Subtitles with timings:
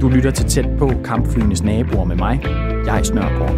[0.00, 2.40] Du lytter til tæt på kampflyenes naboer med mig,
[2.86, 3.54] jeg Snørgaard.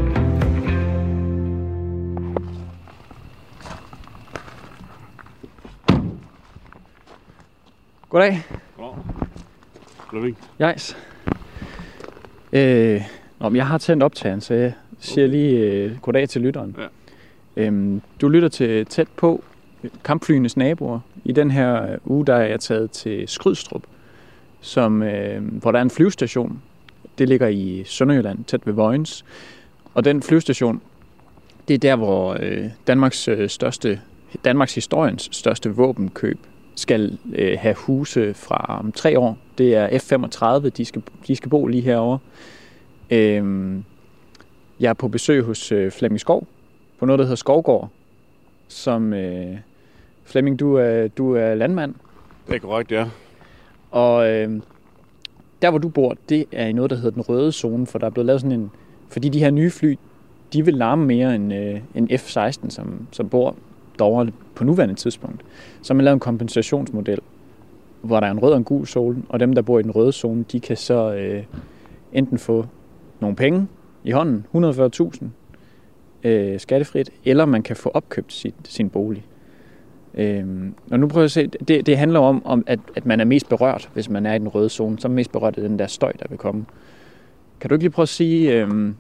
[8.08, 8.42] Goddag.
[10.08, 10.34] Goddag.
[10.60, 10.96] Jejs.
[12.52, 13.02] Øh,
[13.40, 16.76] nå, men jeg har tændt optageren, så jeg siger lige øh, goddag til lytteren.
[16.78, 16.86] Ja.
[17.62, 19.44] Øhm, du lytter til tæt på
[20.04, 21.00] kampflyenes naboer.
[21.24, 23.82] I den her øh, uge, der er jeg taget til Skrydstrup,
[24.60, 26.62] som, øh, hvor der er en flyvestation.
[27.18, 29.24] Det ligger i Sønderjylland, tæt ved Vojens.
[29.94, 30.80] Og den flyvestation,
[31.68, 34.00] det er der, hvor øh, Danmarks øh, største,
[34.44, 36.38] Danmarks historiens største våbenkøb
[36.74, 39.38] skal øh, have huse fra om tre år.
[39.58, 42.18] Det er F-35, de skal, de skal bo lige herovre.
[43.10, 43.76] Øh,
[44.80, 46.46] jeg er på besøg hos øh, Flemming Skov,
[46.98, 47.88] på noget, der hedder Skovgård,
[48.68, 49.12] som...
[49.12, 49.56] Øh,
[50.32, 51.94] Flemming, du er, du er landmand,
[52.48, 53.06] Det er korrekt, ja.
[53.90, 54.60] og øh,
[55.62, 58.06] der, hvor du bor, det er i noget, der hedder den røde zone, for der
[58.06, 58.70] er blevet lavet sådan en...
[59.08, 59.98] Fordi de her nye fly,
[60.52, 63.56] de vil larme mere end, øh, end F-16, som, som bor
[63.98, 65.42] derovre på nuværende tidspunkt.
[65.82, 67.18] Så man lavet en kompensationsmodel,
[68.02, 69.90] hvor der er en rød og en gul zone, og dem, der bor i den
[69.90, 71.44] røde zone, de kan så øh,
[72.12, 72.66] enten få
[73.20, 73.66] nogle penge
[74.04, 75.24] i hånden, 140.000
[76.28, 79.24] øh, skattefrit, eller man kan få opkøbt sit, sin bolig.
[80.14, 83.20] Øhm, og nu prøver jeg at se, det, det handler om, om at, at man
[83.20, 84.98] er mest berørt, hvis man er i den røde zone.
[84.98, 86.64] Så er man mest berørt af den der støj, der vil komme.
[87.60, 88.94] Kan du ikke lige prøve at sige, øhm,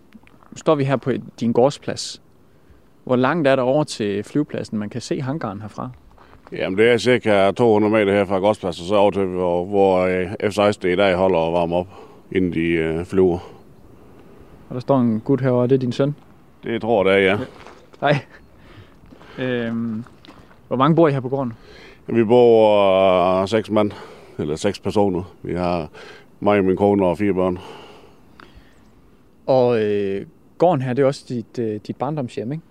[0.56, 2.22] står vi her på din gårdsplads.
[3.04, 4.78] Hvor langt er der over til flyvepladsen?
[4.78, 5.90] Man kan se hangaren herfra.
[6.52, 9.98] Jamen, det er cirka 200 meter her fra Gårdsplads, og så over til, hvor, hvor
[9.98, 11.86] øh, F-16 i dag holder og varmer op,
[12.32, 13.38] inden de øh, flyver.
[14.68, 16.14] Og der står en gut herovre, det er din søn.
[16.64, 17.38] Det tror jeg, det er, ja.
[18.00, 18.18] Nej.
[19.38, 20.04] Øhm,
[20.72, 21.52] hvor mange bor I her på gården?
[22.06, 23.90] Vi bor øh, seks mand,
[24.38, 25.34] eller seks personer.
[25.42, 25.88] Vi har
[26.40, 27.58] mig, min kone og fire børn.
[29.46, 30.26] Og øh,
[30.58, 32.64] gården her, det er også dit, øh, dit barndomshjem, ikke?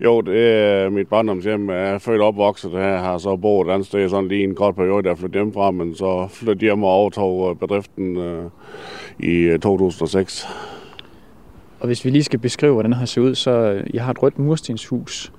[0.00, 1.70] Jo, det er mit barndomshjem.
[1.70, 4.54] Jeg er født og opvokset her, har så boet et andet sted sådan lige en
[4.54, 8.44] kort periode, der flyttede hjemmefra, men så flyttede hjem og overtog øh, bedriften øh,
[9.18, 10.48] i øh, 2006.
[11.80, 14.10] Og hvis vi lige skal beskrive, hvordan det har set ud, så øh, jeg har
[14.10, 15.32] et rødt murstenshus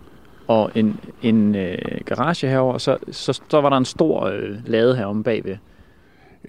[0.49, 4.95] og en, en øh, garage herover, så, så, så var der en stor øh, lade
[4.95, 5.55] heromme bagved.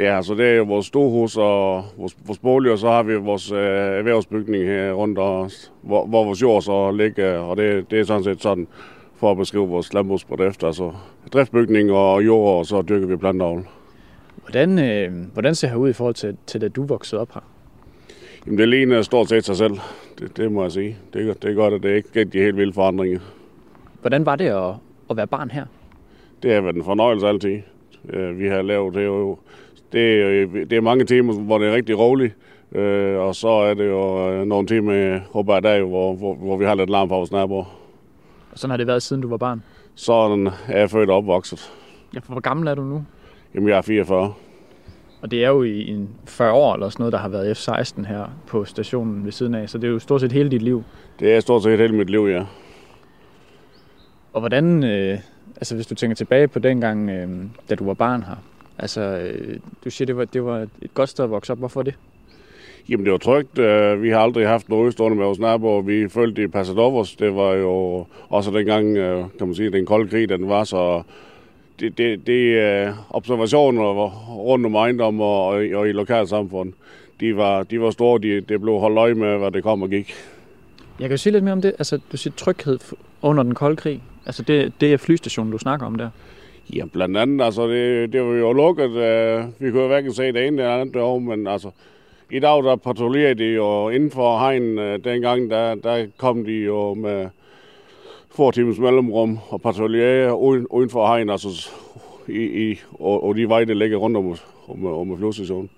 [0.00, 3.14] Ja, så det er jo vores storhus og vores, vores bolig, og så har vi
[3.16, 3.58] vores øh,
[3.98, 8.24] erhvervsbygning her rundt os, hvor, hvor vores jord så ligger, og det, det er sådan
[8.24, 8.66] set sådan
[9.16, 10.92] for at beskrive vores landbrugsbedrift, altså
[11.32, 13.66] driftsbygning og jord, og så dyrker vi plantavl.
[14.44, 17.40] Hvordan, øh, hvordan ser det ud i forhold til, til da du voksede op her?
[18.46, 19.74] Jamen det ligner stort set sig selv,
[20.18, 20.96] det, det må jeg sige.
[21.12, 23.20] Det, er- det er godt, at det ikke er de helt vilde forandringer.
[24.00, 24.74] Hvordan var det at,
[25.10, 25.64] at være barn her?
[26.42, 27.58] Det har været en fornøjelse altid.
[28.08, 29.38] Øh, Vi har lavet det jo,
[29.92, 32.36] det er, det er mange timer, hvor det er rigtig roligt.
[32.72, 36.56] Øh, og så er det jo øh, nogle timer, håber jeg, dag, hvor, hvor, hvor
[36.56, 37.64] vi har lidt larm fra vores naboer.
[38.52, 39.62] Og sådan har det været, siden du var barn.
[39.94, 41.72] Sådan er jeg født og opvokset.
[42.14, 43.04] Ja, for hvor gammel er du nu?
[43.54, 44.32] Jamen, jeg er 44.
[45.22, 48.06] Og det er jo i en 40 år eller sådan noget, der har været F-16
[48.06, 49.68] her på stationen ved siden af.
[49.68, 50.82] Så det er jo stort set hele dit liv.
[51.20, 52.44] Det er stort set hele mit liv, ja.
[54.32, 55.18] Og hvordan, øh,
[55.56, 57.28] altså hvis du tænker tilbage på dengang, øh,
[57.70, 58.36] da du var barn her.
[58.78, 61.58] Altså, øh, du siger, det var, det var et godt sted at vokse op.
[61.58, 61.94] Hvorfor det?
[62.88, 63.58] Jamen, det var trygt.
[63.58, 65.82] Øh, Vi har aldrig haft noget udstående med vores naboer.
[65.82, 67.16] Vi følte, det passede op os.
[67.16, 71.02] Det var jo også dengang, øh, kan man sige, den kolde krig, den var så...
[71.80, 76.72] Det, det, det øh, observationer rundt om ejendom og, og, i- lokalsamfund,
[77.20, 78.20] de var, de var store.
[78.20, 80.14] De, det blev holdt øje med, hvad det kom og gik.
[81.00, 81.72] Jeg kan jo sige lidt mere om det.
[81.78, 82.78] Altså, du siger tryghed
[83.22, 84.02] under den kolde krig.
[84.26, 86.10] Altså, det, det er flystationen, du snakker om der.
[86.74, 88.90] Ja, blandt andet, altså, det, det var jo lukket.
[88.90, 91.70] Øh, vi kunne jo hverken se det ene eller andet derovre, men altså,
[92.30, 94.78] i dag, der patruljerede de jo inden for hegn.
[94.78, 97.28] Øh, dengang, der, der kom de jo med
[98.30, 101.70] få timers mellemrum og patruljerede uden, uden for hegn, altså
[102.28, 104.36] i, i, og, og de veje, der ligger rundt om,
[104.68, 105.70] om, om flyvestationen.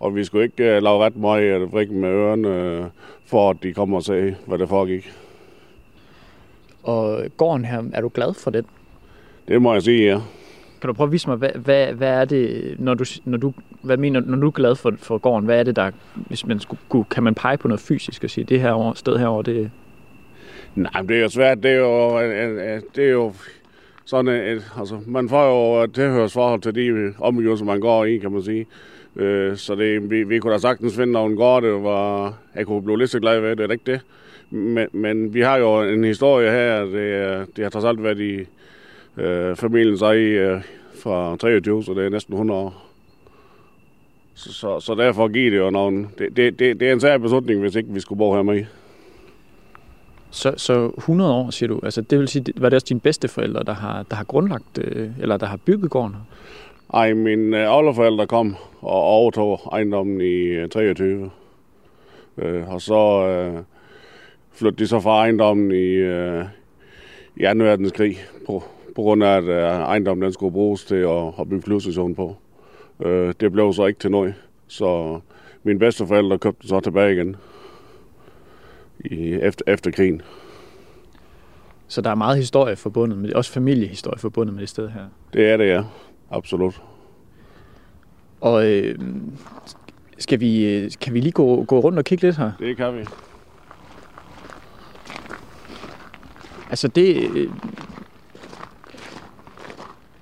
[0.00, 2.86] Og vi skulle ikke uh, lave ret meget uh, vrikken med ørerne, uh,
[3.24, 5.12] for at de kommer og se, hvad der foregik.
[6.82, 8.64] Og gården her, er du glad for den?
[9.48, 10.20] Det må jeg sige, ja.
[10.80, 13.52] Kan du prøve at vise mig, hvad, hvad, hvad er det, når du, når du,
[13.82, 16.60] hvad mener, når du er glad for, for gården, hvad er det, der, hvis man
[16.60, 19.70] skulle, kan man pege på noget fysisk og sige, det her over, sted herovre, det,
[20.74, 21.62] Nej, det er jo svært.
[21.62, 23.32] Det er jo, øh, øh, det er jo
[24.04, 28.42] sådan et, altså, man får jo tilhørsforhold til de omgivelser, man går i, kan man
[28.42, 28.66] sige.
[29.16, 32.82] Øh, så det, vi, vi kunne da sagtens finde nogle gårde, det var, jeg kunne
[32.82, 34.00] blive lidt så glad ved det, er det ikke det?
[34.50, 38.46] Men, men vi har jo en historie her, det, det har trods alt været i
[39.16, 40.62] øh, familiens eje øh,
[40.94, 42.86] fra 23, så det er næsten 100 år.
[44.34, 46.08] Så, så, så derfor giver det jo nogen...
[46.18, 48.64] Det, det, det, det er en særlig beslutning, hvis ikke vi skulle bo her med.
[50.30, 51.80] Så, så 100 år, siger du.
[51.82, 55.10] Altså, det vil sige, var det også dine bedsteforældre, der har, der har grundlagt, øh,
[55.20, 56.16] eller der har bygget gården?
[56.94, 61.30] Ej, mine øh, oldeforældre kom og overtog ejendommen i øh, 23.
[62.38, 63.62] Øh, og så øh,
[64.60, 66.44] flyttede de så fra ejendommen i, øh,
[67.36, 67.48] i 2.
[67.64, 68.16] verdenskrig,
[68.46, 68.62] på,
[68.96, 72.36] på grund af, at øh, ejendommen den skulle bruges til at, at bygge flyvestation på.
[73.04, 74.34] Øh, det blev så ikke til noget,
[74.66, 75.20] så
[75.62, 77.36] mine bedsteforældre købte så tilbage igen
[79.04, 80.22] i, efter, efter krigen.
[81.88, 85.04] Så der er meget historie forbundet med det, også familiehistorie forbundet med det sted her.
[85.32, 85.84] Det er det, ja.
[86.30, 86.82] Absolut.
[88.40, 88.98] Og øh,
[90.18, 92.52] skal vi, øh, kan vi lige gå, gå rundt og kigge lidt her?
[92.58, 93.04] Det kan vi.
[96.70, 97.50] Altså det, øh,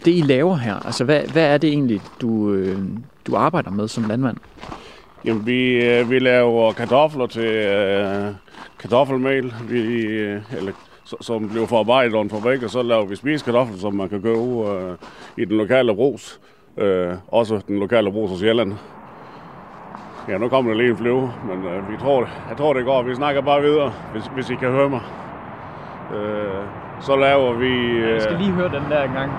[0.05, 2.79] det I laver her, altså hvad, hvad er det egentlig, du, øh,
[3.27, 4.37] du arbejder med som landmand?
[5.25, 8.35] Jamen, vi, øh, vi laver kartofler til øh,
[8.79, 10.73] kartoffelmel, vi, øh, eller,
[11.21, 14.39] som bliver forarbejdet over en fabrik, og så laver vi spisekartofler, som man kan købe
[14.39, 14.97] øh,
[15.37, 16.41] i den lokale brus.
[16.77, 18.73] Øh, også den lokale brus hos Sjælland.
[20.29, 23.03] Ja, nu kommer der lige en flyve, men øh, vi tror, jeg tror, det går.
[23.03, 25.01] Vi snakker bare videre, hvis, hvis I kan høre mig.
[26.11, 26.67] Øh,
[27.01, 27.73] så laver vi...
[27.99, 29.33] Øh, Jeg skal lige høre den der en gang.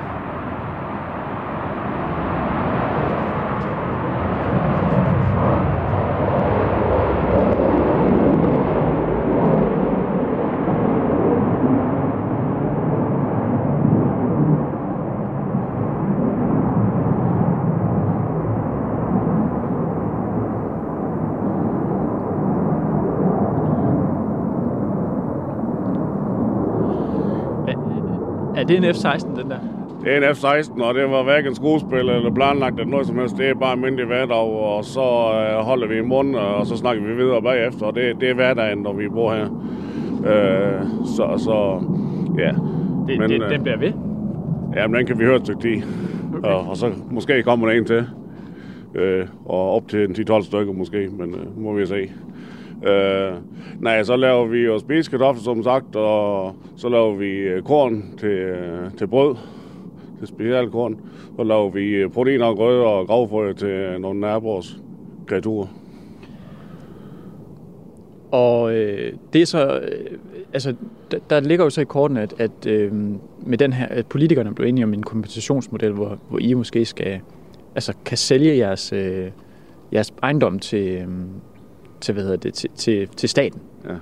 [28.58, 29.59] Er det en F-16, den der?
[30.03, 33.37] Det er en F-16, og det var hverken skuespil eller planlagt eller noget som helst.
[33.37, 37.03] Det er bare almindelig hverdag, og så øh, holder vi i munden, og så snakker
[37.03, 37.85] vi videre bagefter.
[37.85, 39.45] Og det, det er hverdagen, når vi bor her.
[40.25, 41.83] Øh, så, så
[42.37, 42.51] ja.
[43.07, 43.93] Det, Men, det, øh, den bliver ved.
[44.75, 45.81] Ja, men den kan vi høre et stykke tid.
[46.37, 46.49] Okay.
[46.49, 48.05] Og, og så måske kommer der en til.
[48.95, 52.09] Øh, og op til en 10-12 stykker måske, men øh, må vi se.
[52.87, 53.33] Øh,
[53.79, 58.29] nej, så laver vi jo spisekartofler, som sagt, og så laver vi øh, korn til,
[58.29, 59.35] øh, til brød,
[60.19, 60.99] til specialkorn.
[61.35, 64.79] Så laver vi protein proteiner og grød og gravfrø til nogle nærborgs
[65.27, 65.67] kreaturer.
[68.31, 70.17] Og øh, det er så, øh,
[70.53, 70.75] altså,
[71.11, 72.93] der, der ligger jo så i korten, at, at øh,
[73.45, 77.19] med den her, at politikerne blev enige om en kompensationsmodel, hvor, hvor I måske skal,
[77.75, 79.31] altså kan sælge jeres, øh,
[79.93, 81.07] jeres ejendom til, øh,
[82.01, 83.61] til, hvad hedder det, til, til, til staten.
[83.85, 83.95] Ja.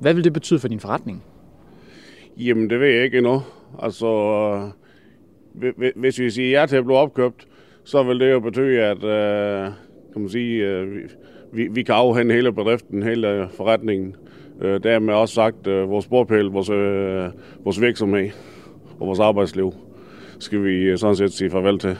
[0.00, 1.24] Hvad vil det betyde for din forretning?
[2.36, 3.42] Jamen, det ved jeg ikke endnu.
[3.82, 4.06] Altså,
[5.62, 7.48] øh, hvi- hvis vi siger ja til at blive opkøbt,
[7.84, 9.72] så vil det jo betyde, at øh,
[10.12, 10.86] kan man sige, øh,
[11.52, 14.16] vi, vi, kan afhænde hele bedriften, hele forretningen.
[14.60, 17.30] Øh, dermed også sagt, øh, vores bordpæl, vores, øh,
[17.64, 18.30] vores virksomhed
[19.00, 19.72] og vores arbejdsliv
[20.38, 21.96] skal vi sådan set sige farvel til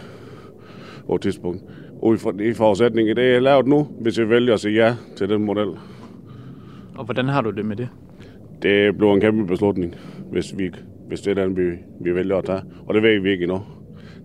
[1.07, 1.63] på et tidspunkt.
[2.03, 5.29] Ud fra de forudsætninger, det er lavet nu, hvis vi vælger at sige ja til
[5.29, 5.69] den model.
[6.95, 7.89] Og hvordan har du det med det?
[8.63, 9.95] Det bliver en kæmpe beslutning,
[10.31, 10.71] hvis, vi,
[11.09, 12.63] hvis det er den, vi, vi vælger at tage.
[12.87, 13.63] Og det ved vi ikke endnu.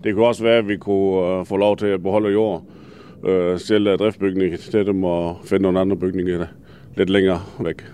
[0.04, 2.64] Det kunne også være, at vi kunne uh, få lov til at beholde jord,
[3.22, 6.46] uh, stille driftsbygninger til dem og finde nogle andre bygninger der,
[6.96, 7.84] lidt længere væk.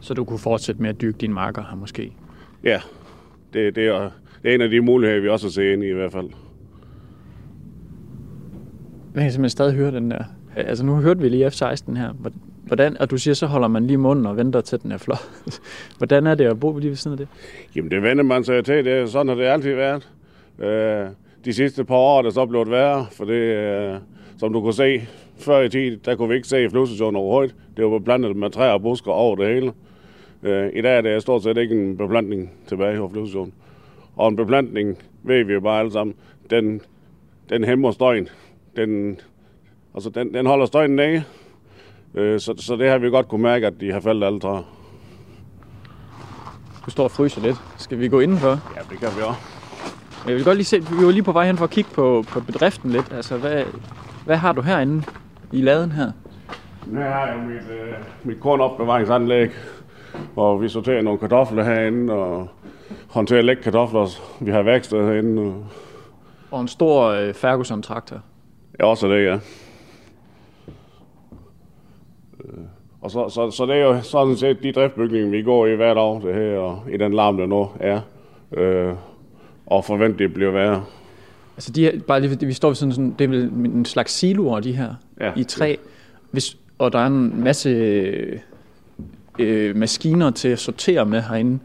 [0.00, 2.12] Så du kunne fortsætte med at dyrke dine marker her måske?
[2.64, 2.80] Ja,
[3.52, 4.10] det, det, er,
[4.42, 6.28] det er en af de muligheder, vi også har set ind i i hvert fald.
[9.16, 10.24] Man kan simpelthen stadig høre den der.
[10.56, 12.30] Altså nu hørte vi lige F-16 her.
[12.66, 15.18] Hvordan, og du siger, så holder man lige munden og venter til den er flot.
[15.98, 17.28] Hvordan er det at bo lige ved siden af det?
[17.76, 18.84] Jamen, det vender man sig til.
[18.84, 20.10] Det, sådan har det altid været.
[20.58, 21.08] Øh,
[21.44, 23.94] de sidste par år er det så blevet værre, for det, øh,
[24.38, 25.02] som du kunne se,
[25.38, 27.54] før i tiden, der kunne vi ikke se flyvestationen overhovedet.
[27.76, 29.72] Det var blandet med træer og busker over det hele.
[30.42, 33.52] Øh, I dag er det stort set ikke en beplantning tilbage på flyvestationen.
[34.16, 36.16] Og en beplantning, ved vi jo bare alle sammen,
[36.50, 36.80] den,
[37.50, 38.28] den hæmmer støjen.
[38.76, 39.20] Den,
[39.94, 41.22] altså den, den holder støjen nede.
[42.14, 44.62] Øh, så, så det har vi godt kunne mærke, at de har faldet alle træer.
[46.86, 47.56] Du står og fryser lidt.
[47.76, 48.48] Skal vi gå indenfor?
[48.48, 49.40] Ja, det kan vi også.
[50.26, 52.24] Jeg vil godt lige se, vi var lige på vej hen for at kigge på,
[52.28, 53.12] på bedriften lidt.
[53.12, 53.64] Altså, hvad,
[54.24, 55.02] hvad har du herinde
[55.52, 56.12] i laden her?
[56.86, 59.50] Nu har jeg mit, øh, mit kornopbevaringsanlæg,
[60.34, 62.48] hvor vi sorterer nogle kartofler herinde og
[63.08, 64.06] håndterer læk kartofler.
[64.40, 65.42] Vi har værksted herinde.
[65.42, 65.66] Og
[66.50, 68.20] Og en stor øh, Ferguson-traktor.
[68.80, 69.38] Ja, også det, ja.
[72.44, 72.64] Øh,
[73.00, 75.94] Og så, så, så det er jo sådan set de driftbygninger, vi går i hver
[75.94, 78.00] dag, det her, og i den larm, der nu er.
[78.52, 78.94] Øh,
[79.66, 80.84] og forvente, det bliver værre.
[81.56, 84.12] Altså de her, bare lige, vi står ved sådan, sådan, det er vel en slags
[84.12, 85.32] siloer, de her, Ja.
[85.36, 85.76] i træ.
[86.30, 87.70] Hvis, og der er en masse
[89.38, 91.58] øh, maskiner til at sortere med herinde.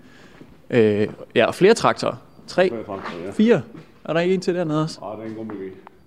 [0.69, 2.15] Øh, ja, og flere traktorer.
[2.47, 2.71] Tre,
[3.25, 3.31] Ja.
[3.31, 3.61] fire.
[4.05, 4.99] Er der ikke en til dernede også?
[5.03, 5.55] Ah, det er en god.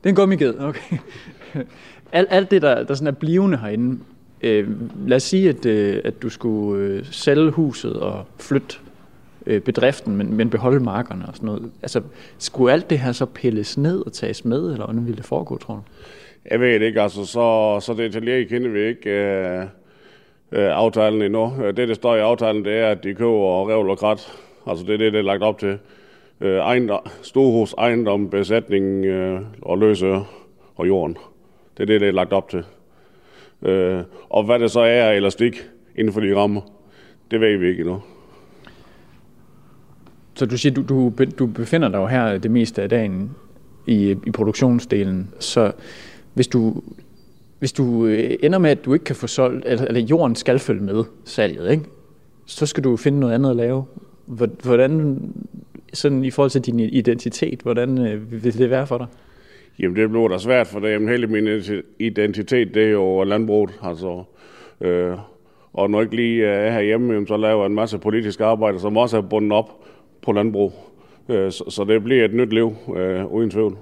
[0.05, 0.99] Det er en gummiged, okay.
[2.13, 3.99] alt, alt det, der, der sådan er blivende herinde.
[4.43, 4.69] Øh,
[5.09, 8.77] lad os sige, at, øh, at du skulle øh, sælge huset og flytte
[9.47, 11.71] øh, bedriften, men, men beholde markerne og sådan noget.
[11.83, 12.01] Altså,
[12.39, 15.59] skulle alt det her så pilles ned og tages med, eller hvordan ville det foregå,
[15.59, 15.81] tror du?
[16.51, 19.63] Jeg ved det ikke, altså så, så detaljeret kender vi ikke øh,
[20.53, 21.53] øh, aftalen endnu.
[21.77, 24.33] Det, der står i aftalen, det er, at de køber revl og krat.
[24.67, 25.79] Altså det er det, det er lagt op til.
[26.41, 30.21] Øh, ejendom, storhus, ejendom, besætning øh, og løse
[30.77, 31.17] og jorden.
[31.77, 32.65] Det er det, det er lagt op til.
[33.63, 35.65] Øh, og hvad det så er af elastik
[35.97, 36.61] inden for de rammer,
[37.31, 38.03] det ved vi ikke endnu.
[40.35, 43.31] Så du siger, du, du, du befinder dig jo her det meste af dagen
[43.87, 45.73] i, i produktionsdelen, så
[46.35, 46.83] hvis du,
[47.59, 50.59] hvis du øh, ender med, at du ikke kan få solgt, eller, eller jorden skal
[50.59, 51.85] følge med salget, ikke?
[52.47, 53.85] så skal du finde noget andet at lave.
[54.63, 55.21] Hvordan,
[55.95, 59.07] sådan i forhold til din identitet, hvordan øh, vil det være for dig?
[59.79, 61.63] Jamen det bliver da svært, for det, jamen, hele min
[61.99, 63.71] identitet, det er jo landbruget.
[63.83, 64.23] Altså,
[64.81, 65.17] øh,
[65.73, 68.97] og når jeg ikke lige er herhjemme, så laver jeg en masse politisk arbejde, som
[68.97, 69.71] også er bundet op
[70.23, 70.73] på landbrug.
[71.29, 73.77] Øh, så, så det bliver et nyt liv, øh, uden tvivl.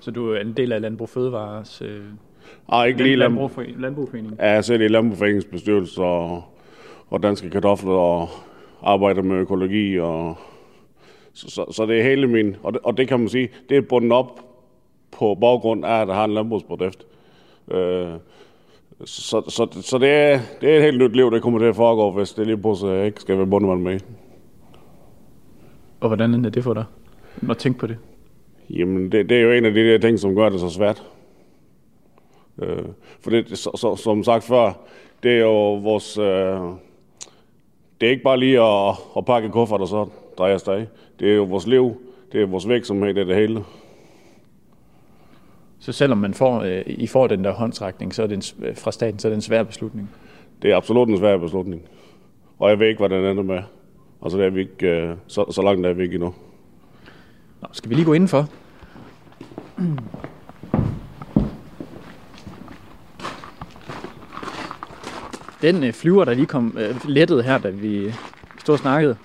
[0.00, 2.00] Så du er en del af Landbrug Fødevares øh,
[2.68, 3.50] Ah, ikke lige landbrug.
[3.56, 4.36] Landbrug, Landbrugforening.
[4.38, 6.42] Ja, jeg sidder i Landbrugforeningens bestyrelse og,
[7.08, 8.28] og Danske Kartofler og
[8.82, 9.98] arbejder med økologi.
[9.98, 10.38] Og,
[11.32, 12.56] så, så, så det er hele min...
[12.62, 14.40] Og det, og det kan man sige, det er bundet op
[15.10, 17.06] på baggrund af, at der har en landbrugsprodukt.
[17.70, 18.08] Øh,
[19.04, 21.76] så, så, så det, er, det er et helt nyt liv, der kommer til at
[21.76, 24.00] foregå, hvis det lige pludselig ikke skal være bundet med.
[26.00, 26.84] Og hvordan er det for dig?
[27.50, 27.98] At tænke på det.
[28.70, 31.06] Jamen, det, det er jo en af de der ting, som gør det så svært.
[32.62, 32.84] Øh,
[33.20, 34.72] for det, så, så, som sagt før,
[35.22, 36.18] det er jo vores...
[36.18, 36.60] Øh,
[38.00, 39.88] det er ikke bare lige at, at pakke kuffert og
[40.40, 40.86] så dreje afsted.
[41.20, 41.96] Det er jo vores liv,
[42.32, 43.64] det er vores virksomhed, det er det hele.
[45.78, 48.76] Så selvom man får, øh, I får den der håndsrækning så er det en, øh,
[48.76, 50.10] fra staten, så er det en svær beslutning.
[50.62, 51.82] Det er absolut en svær beslutning.
[52.58, 53.62] Og jeg ved ikke, hvad den ender med.
[54.22, 56.34] Altså, det er vi ikke, øh, så, så langt er vi ikke endnu.
[57.62, 58.48] Nå, skal vi lige gå indenfor?
[65.62, 68.12] Den øh, flyver, der lige kom øh, lettet her, da vi
[68.58, 69.16] stod og snakkede,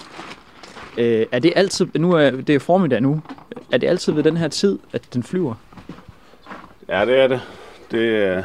[0.97, 3.21] øh, er det altid, nu er det er formiddag nu,
[3.71, 5.53] er det altid ved den her tid, at den flyver?
[6.89, 7.41] Ja, det er det.
[7.91, 8.43] Det er, jeg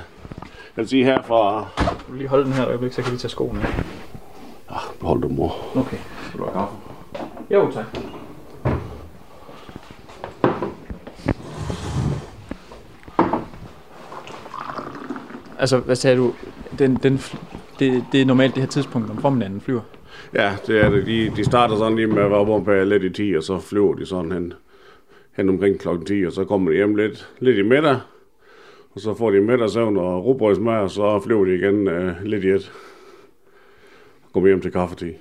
[0.77, 1.69] vil sige her fra...
[2.09, 3.85] Du lige holde den her øjeblik, så kan vi tage skoene af.
[5.01, 5.57] Hold det, mor.
[5.77, 5.97] Okay.
[6.33, 6.77] Vil du have kaffe?
[7.51, 7.85] Jo, tak.
[15.59, 16.35] Altså, hvad sagde du?
[16.79, 17.21] Den, den,
[17.79, 19.81] det, det er normalt det her tidspunkt om formiddagen, flyver.
[20.35, 21.07] Ja, det er det.
[21.07, 23.95] De, de starter sådan lige med at være oppe lidt i 10, og så flyver
[23.95, 24.53] de sådan hen,
[25.37, 27.99] hen omkring klokken 10, og så kommer de hjem lidt, lidt i middag,
[28.95, 32.49] og så får de middagssøvn og rugbrødsmad, og så flyver de igen øh, lidt i
[32.49, 32.73] et.
[34.33, 35.13] Kommer hjem til kaffetid.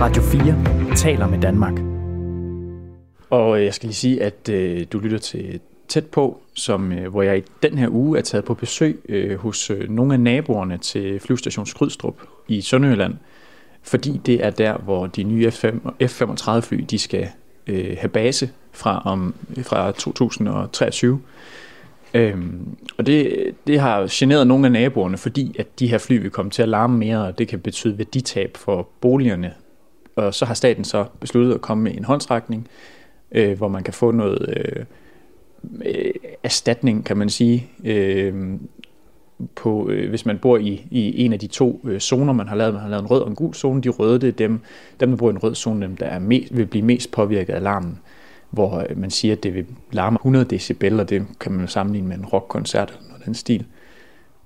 [0.00, 1.80] Radio 4 taler med Danmark.
[3.30, 7.10] Og øh, jeg skal lige sige, at øh, du lytter til Tæt på, som, øh,
[7.10, 10.20] hvor jeg i den her uge er taget på besøg øh, hos øh, nogle af
[10.20, 12.16] naboerne til flyvestation Skrydstrup
[12.48, 13.14] i Sønderjylland,
[13.82, 17.28] fordi det er der, hvor de nye F-F35 fly, de skal
[17.66, 21.20] øh, have base fra, om, fra 2023.
[22.14, 26.30] Øhm, og det, det har generet nogle af naboerne, fordi at de her fly vil
[26.30, 29.54] komme til at larme mere, og det kan betyde værditab for boligerne.
[30.16, 32.68] Og så har staten så besluttet at komme med en håndsrækning,
[33.32, 34.84] øh, hvor man kan få noget øh,
[35.84, 38.58] øh, erstatning, kan man sige, øh,
[39.54, 42.56] på, øh, hvis man bor i, i en af de to øh, zoner, man har
[42.56, 42.74] lavet.
[42.74, 43.82] Man har lavet en rød og en gul zone.
[43.82, 44.60] De røde, det er dem,
[45.00, 47.52] dem der bor i en rød zone, dem der er mest, vil blive mest påvirket
[47.52, 47.98] af larmen,
[48.50, 52.08] hvor øh, man siger, at det vil larme 100 decibel, og det kan man sammenligne
[52.08, 53.66] med en rockkoncert eller noget den stil.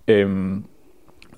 [0.08, 0.56] Øh,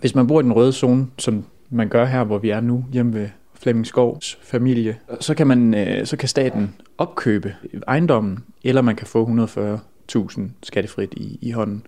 [0.00, 2.84] hvis man bor i den røde zone, som man gør her, hvor vi er nu,
[2.92, 3.28] hjemme ved
[3.62, 7.54] Flemming Skovs familie, så kan, man, øh, så kan staten opkøbe
[7.88, 9.46] ejendommen, eller man kan få
[10.16, 11.86] 140.000 skattefrit i, i hånden.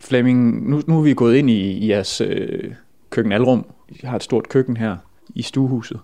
[0.00, 2.72] Flemming, nu, nu er vi gået ind i, i jeres øh,
[3.10, 3.66] køkkenalrum.
[3.88, 4.96] I har et stort køkken her
[5.34, 6.00] i stuehuset.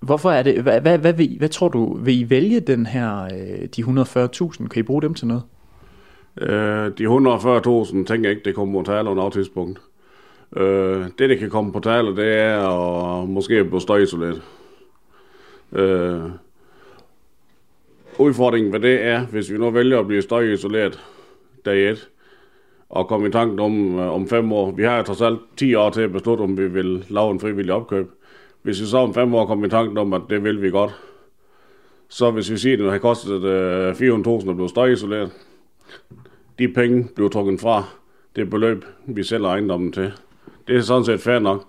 [0.00, 3.22] Hvorfor er det, hvad, hvad, hvad, vil, hvad tror du, vil I vælge den her,
[3.22, 4.68] øh, de 140.000?
[4.68, 5.42] Kan I bruge dem til noget?
[6.40, 9.80] Øh, de 140.000 tænker jeg ikke, det kommer til at tale om et tidspunkt.
[10.56, 14.42] Øh, det, der kan komme på tale, det er at måske blive støjisoleret.
[15.72, 16.20] Øh,
[18.18, 21.00] udfordringen ved det er, hvis vi nu vælger at blive støjisoleret
[21.64, 22.08] dag 1,
[22.88, 24.70] og komme i tanken om, øh, om fem år.
[24.70, 27.74] Vi har trods alt 10 år til at beslutte, om vi vil lave en frivillig
[27.74, 28.10] opkøb.
[28.62, 31.00] Hvis vi så om fem år kommer i tanken om, at det vil vi godt,
[32.08, 35.30] så hvis vi siger, at det har kostet øh, 400.000 at blive støjisoleret,
[36.58, 37.84] de penge bliver trukket fra
[38.36, 40.12] det beløb, vi sælger ejendommen til.
[40.70, 41.64] Det er sådan set fair nok.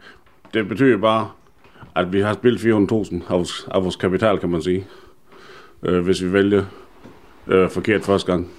[0.54, 1.32] Det betyder bare,
[1.96, 4.88] at vi har spildt 400.000 af vores, af vores kapital, kan man sige,
[5.84, 6.66] øh, hvis vi vælger
[7.48, 8.52] øh, forkert første gang.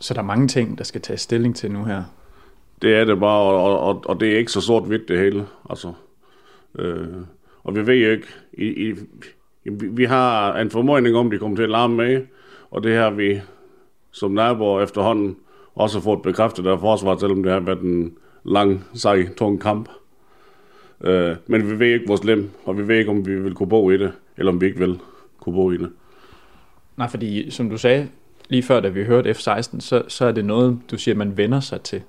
[0.00, 2.02] Så der er mange ting, der skal tage stilling til nu her.
[2.82, 5.46] Det er det bare, og, og, og det er ikke så sort-hvidt det hele.
[5.70, 5.92] Altså,
[6.78, 7.06] øh,
[7.64, 8.94] og vi ved ikke, i, i,
[9.70, 12.26] vi har en formodning om, de kommer til at larme med,
[12.70, 13.40] og det har vi
[14.10, 15.36] som naboer efterhånden
[15.74, 18.16] også fået bekræftet af forsvaret, selvom det har været en
[18.46, 19.88] lang, sej, tung kamp.
[21.00, 23.68] Øh, men vi ved ikke, vores lem, og vi ved ikke, om vi vil kunne
[23.68, 25.00] bo i det, eller om vi ikke vil
[25.40, 25.90] kunne bo i det.
[26.96, 28.08] Nej, fordi som du sagde
[28.48, 31.60] lige før, da vi hørte F-16, så, så er det noget, du siger, man vender
[31.60, 32.02] sig til.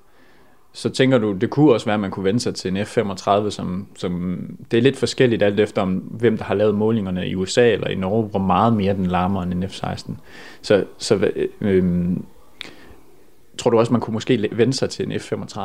[0.72, 3.50] Så tænker du, det kunne også være, at man kunne vende sig til en F-35,
[3.50, 4.40] som, som
[4.70, 7.88] det er lidt forskelligt alt efter, om hvem der har lavet målingerne i USA eller
[7.88, 10.12] i Norge, hvor meget mere den larmer end en F-16.
[10.62, 12.16] Så, så øh, øh,
[13.58, 15.60] tror du også, man kunne måske vende sig til en F-35?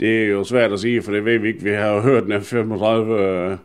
[0.00, 1.62] Det er jo svært at sige, for det ved vi ikke.
[1.62, 3.58] Vi har jo hørt den 35 øh,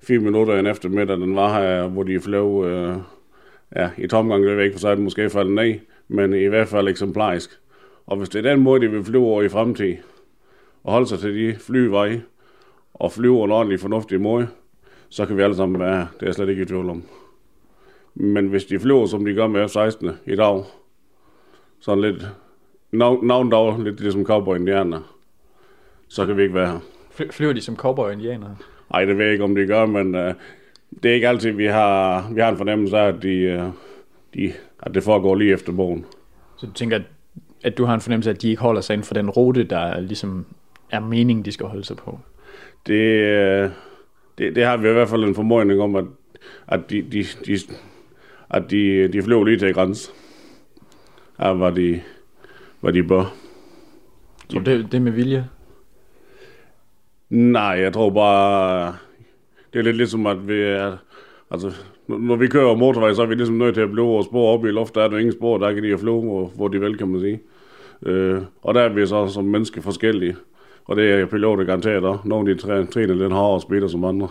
[0.00, 2.96] 4 minutter en eftermiddag, den var her, hvor de fløj øh,
[3.76, 5.74] ja, i tomgang, det ved jeg ikke, for så er det måske faldet ned,
[6.08, 7.50] men i hvert fald eksemplarisk.
[8.06, 9.98] Og hvis det er den måde, de vil flyve over i fremtiden,
[10.84, 12.22] og holde sig til de flyveje,
[12.94, 14.48] og flyve en ordentlig fornuftig måde,
[15.08, 17.02] så kan vi alle sammen være, det er jeg slet ikke i tvivl om.
[18.14, 20.64] Men hvis de flyver, som de gør med F-16 i dag,
[21.80, 22.26] sådan lidt,
[22.92, 25.17] navn dog, lidt ligesom cowboy-indianer,
[26.08, 26.78] så kan vi ikke være her.
[27.30, 28.56] Flyver de som cowboy-indianere?
[28.90, 30.34] Nej, det ved jeg ikke, om de gør, men uh,
[31.02, 33.74] det er ikke altid, vi har, vi har en fornemmelse af, at, de, uh,
[34.34, 36.04] de, at det foregår lige efter bogen.
[36.56, 37.02] Så du tænker, at,
[37.62, 39.64] at du har en fornemmelse af, at de ikke holder sig inden for den rute,
[39.64, 40.46] der ligesom
[40.90, 42.18] er meningen, de skal holde sig på?
[42.86, 43.22] Det,
[43.64, 43.70] uh,
[44.38, 46.04] det, det har vi i hvert fald en formodning om, at,
[46.68, 47.58] at de, de, de,
[48.50, 50.14] at de, de flyver lige til grænsen
[51.38, 52.00] af, hvad de,
[52.80, 53.34] hvad de bør.
[54.48, 55.48] Tror du, det, det med vilje?
[57.30, 58.96] Nej, jeg tror bare,
[59.72, 60.96] det er lidt ligesom, at vi er,
[61.50, 61.72] altså,
[62.06, 64.64] når vi kører motorvej, så er vi ligesom nødt til at blive vores spor op
[64.64, 64.98] i luften.
[64.98, 67.08] Der er der ingen spor, der kan de at flyve, hvor, hvor de vil, kan
[67.08, 67.40] man sige.
[68.06, 70.36] Øh, og der er vi så som mennesker forskellige.
[70.84, 72.20] Og det er piloter garanteret også.
[72.24, 74.28] Nogle af de træner lidt hårdere og som andre.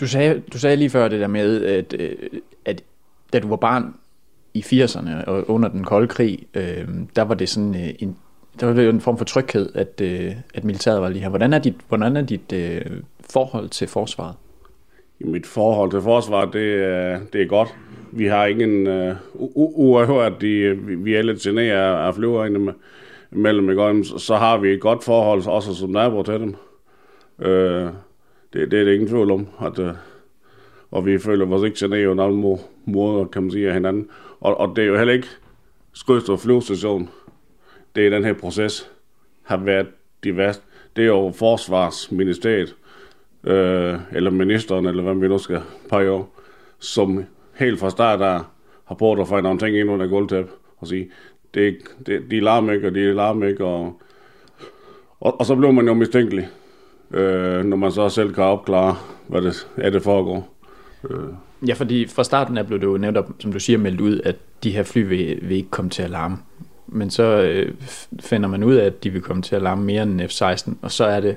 [0.00, 2.16] Du sagde, du sagde lige før det der med, at, øh,
[2.64, 2.84] at
[3.32, 3.94] da du var barn
[4.54, 8.16] i 80'erne og under den kolde krig, øh, der var det sådan øh, en,
[8.60, 11.28] der var det en form for tryghed, at, øh, at militæret var lige her.
[11.28, 12.80] Hvordan er dit, hvordan er dit øh,
[13.30, 14.34] forhold til forsvaret?
[15.20, 17.68] Mit forhold til forsvaret, det, øh, det er godt.
[18.12, 22.74] Vi har ingen øh, uh, at de, vi er lidt generet af flyverne
[23.30, 24.04] mellem, ikke?
[24.04, 26.54] så har vi et godt forhold, også som nabo til dem.
[27.38, 27.88] Øh,
[28.52, 29.46] det, det er det ingen tvivl om.
[29.64, 29.92] At, øh,
[30.90, 34.08] og vi føler vores ikke generet på nogen måde, kan man sige, af hinanden.
[34.42, 35.28] Og, og det er jo heller ikke
[35.92, 37.10] Skrydstrup flyvestation.
[37.96, 38.90] Det er den her proces,
[39.42, 39.86] har været
[40.24, 40.62] de værste.
[40.96, 42.76] Det er jo forsvarsministeriet,
[43.44, 46.24] øh, eller ministeren, eller hvad vi nu skal pege over,
[46.78, 47.24] som
[47.54, 48.40] helt fra start af
[48.84, 51.10] har prøvet at finde nogle ting ind under gulvtæp og sige,
[51.54, 54.00] det, det, de larmer ikke, og de larmer ikke, og,
[55.20, 56.48] og, og så bliver man jo mistænkelig,
[57.10, 58.96] øh, når man så selv kan opklare,
[59.28, 60.54] hvad det er, det foregår.
[61.10, 61.51] Øh.
[61.66, 64.36] Ja, fordi fra starten af blev det jo netop, som du siger, meldt ud, at
[64.62, 66.36] de her fly vil, vil ikke komme til at larme.
[66.86, 67.74] Men så øh,
[68.20, 70.90] finder man ud af, at de vil komme til at larme mere end F-16, og
[70.92, 71.36] så er det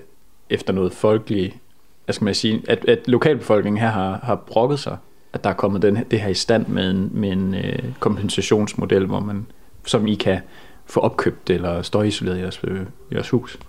[0.50, 1.56] efter noget folkeligt,
[2.06, 4.98] hvad skal man sige, at, at lokalbefolkningen her har, har brokket sig,
[5.34, 9.06] at der er kommet den, det her i stand med en, med en øh, kompensationsmodel,
[9.06, 9.46] hvor man,
[9.86, 10.40] som I kan
[10.86, 12.80] få opkøbt eller støjisoleret i jeres, øh,
[13.14, 13.60] jeres hus.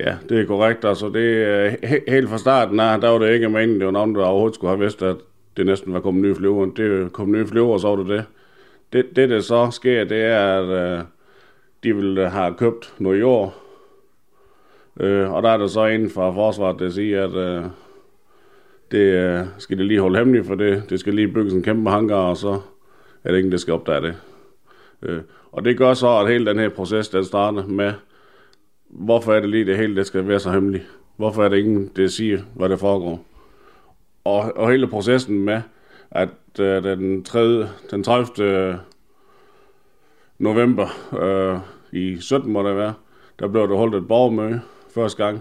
[0.00, 0.84] Ja, det er korrekt.
[0.84, 4.14] Altså, det he- helt fra starten af, der var det ikke meningen, det var nogen,
[4.14, 5.16] der overhovedet skulle have vidst, at
[5.56, 6.66] det næsten var kommet nye flyver.
[6.66, 8.24] Det kom nye flyver, så var det det.
[8.92, 11.04] Det, det der så sker, det er, at øh,
[11.84, 13.54] de vil øh, have købt noget jord.
[15.00, 17.64] Øh, og der er der så en fra forsvaret, der siger, at øh,
[18.90, 20.82] det øh, skal de lige holde hemmeligt for det.
[20.90, 22.60] Det skal lige bygges en kæmpe hangar, og så
[23.24, 24.14] er det ingen, der skal opdage det.
[25.02, 25.20] Øh,
[25.52, 27.92] og det gør så, at hele den her proces, den starter med,
[28.88, 30.84] hvorfor er det lige det hele, det skal være så hemmeligt?
[31.16, 33.24] Hvorfor er det ingen, der siger, hvad der foregår?
[34.24, 35.60] Og, og hele processen med,
[36.10, 36.28] at
[36.60, 38.44] øh, den, 3, den 30.
[38.44, 38.74] Øh,
[40.38, 40.86] november
[41.20, 41.58] øh,
[41.92, 42.94] i 17 må det være,
[43.38, 44.60] der blev der holdt et borgermøde
[44.94, 45.40] første gang.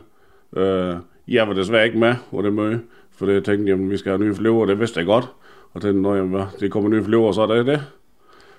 [0.57, 0.95] Øh,
[1.27, 4.21] jeg var desværre ikke med på det møde, for det tænkte at vi skal have
[4.21, 5.25] nye flyver, det vidste jeg godt.
[5.73, 7.81] Og tænkte, når jamen, det kommer nye flyver, så er det det.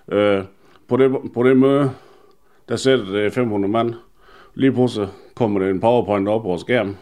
[0.09, 0.45] Øh,
[0.89, 1.33] på det.
[1.35, 1.91] På det møde,
[2.69, 3.95] der sætter det 500 mand.
[4.55, 6.97] Lige pludselig kommer der en powerpoint op på skærm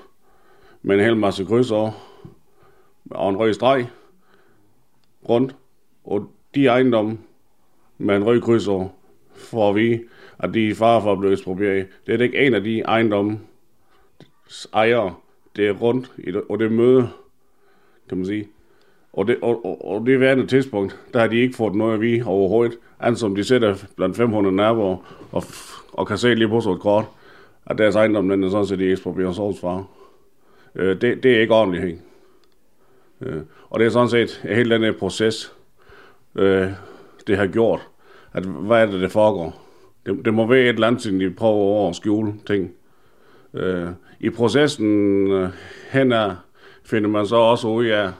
[0.83, 2.10] med en hel masse over
[3.11, 3.87] og en rød streg
[5.29, 5.57] rundt.
[6.05, 7.19] Og de ejendomme
[7.99, 8.89] med en rød over
[9.35, 10.01] får vi,
[10.39, 11.87] at de er far for at blive eksproprieret.
[12.07, 13.41] Det er ikke en af de ejendomme
[14.75, 15.15] ejere,
[15.57, 17.09] det er rundt, i og det møde,
[18.09, 18.49] kan man sige.
[19.13, 22.01] Og det, og, og, og det værende tidspunkt, der har de ikke fået noget at
[22.01, 24.97] vi overhovedet, andet som de sætter blandt 500 naboer,
[25.33, 25.43] og,
[25.93, 27.05] og kan se lige på så et kort,
[27.67, 29.85] at deres ejendom, den er sådan set i ekspropriationsfare.
[30.75, 32.01] Øh, det, det er ikke ordentligt.
[33.21, 35.53] Øh, og det er sådan set hele den her proces,
[36.35, 36.69] øh,
[37.27, 37.89] det har gjort,
[38.33, 39.63] at hvad er det, det foregår?
[40.07, 42.73] Det, det må være et eller andet, siden de prøver over at skjule ting.
[43.55, 43.89] Øh,
[44.21, 45.49] I processen øh,
[45.91, 46.13] hen
[46.85, 48.11] finder man så også ud af,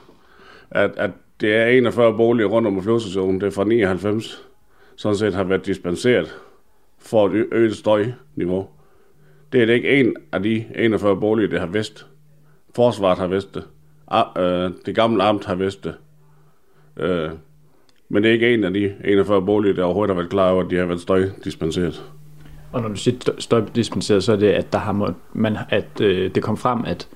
[0.71, 1.11] at, at
[1.41, 4.47] det er 41 boliger rundt om flyvestationen, det er fra 99,
[4.95, 6.37] sådan set har været dispenseret
[6.99, 8.67] for et øget støjniveau.
[9.51, 12.07] Det er det ikke en af de 41 boliger, der har vidst.
[12.75, 13.63] Forsvaret har vidst det.
[14.37, 15.93] Øh, det gamle amt har vidst det.
[16.97, 17.29] Øh,
[18.09, 20.63] men det er ikke en af de 41 boliger, der overhovedet har været klar over,
[20.63, 22.03] at de har været støjdispenseret.
[22.71, 26.35] Og når du siger støjdispenseret, så er det, at, der har må, man, at øh,
[26.35, 27.07] det kom frem, at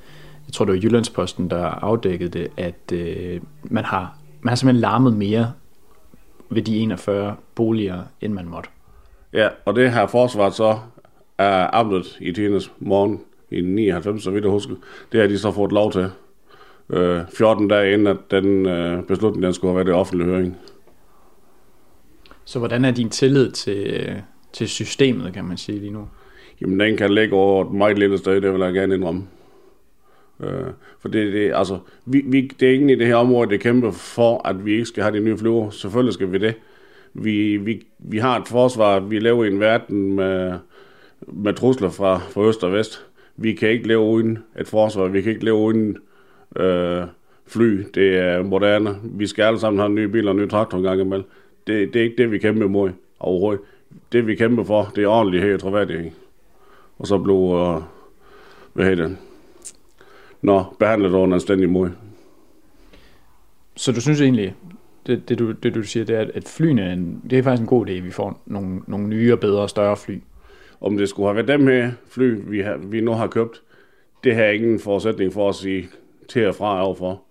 [0.48, 4.82] jeg tror, det var Jyllandsposten, der afdækkede det, at øh, man, har, man har simpelthen
[4.82, 5.52] larmet mere
[6.50, 8.70] ved de 41 boliger, end man måtte.
[9.34, 10.80] Ja, og det her forsvaret så
[11.38, 14.76] er amtet i tidernes morgen i 99, så vidt jeg husker.
[15.12, 16.10] Det har de så fået lov til.
[16.90, 20.58] Øh, 14 dage inden, at den øh, beslutning den skulle have været i offentlig høring.
[22.46, 24.14] Så hvordan er din tillid til,
[24.54, 26.08] til systemet, kan man sige lige nu?
[26.62, 29.24] Jamen, den kan ligge over et meget lille sted, det vil jeg gerne indrømme.
[30.40, 30.68] Øh,
[31.00, 33.92] for det, det, altså, vi, vi, det er ingen i det her område, det kæmper
[33.92, 35.70] for, at vi ikke skal have de nye flyver.
[35.70, 36.56] Selvfølgelig skal vi det.
[37.14, 40.54] Vi, vi, vi har et forsvar, vi lever i en verden med,
[41.28, 43.06] med trusler fra, fra øst og vest.
[43.38, 45.96] Vi kan ikke leve uden et forsvar, vi kan ikke leve uden øh,
[47.48, 47.84] fly.
[47.94, 48.96] Det er moderne.
[49.04, 51.30] Vi skal alle sammen have nye biler og nye traktorer en gang imellem.
[51.68, 53.62] Det, det er ikke det, vi kæmper imod overhovedet.
[54.12, 56.12] Det, vi kæmper for, det er ordentlighed og troværdighed.
[56.98, 57.82] Og så blev, øh,
[58.74, 59.18] hvad hedder det,
[60.42, 61.94] når behandlet under en anstændig måde.
[63.76, 64.56] Så du synes egentlig,
[65.08, 67.62] det, det, du, det du siger, det er, at flyene er en, det er faktisk
[67.62, 70.20] en god idé, at vi får nogle, nogle nye og bedre og større fly.
[70.82, 73.62] Om det skulle have været dem her fly, vi, har, vi nu har købt,
[74.24, 75.90] det har ingen forudsætning for at sige
[76.28, 77.22] til og fra overfor.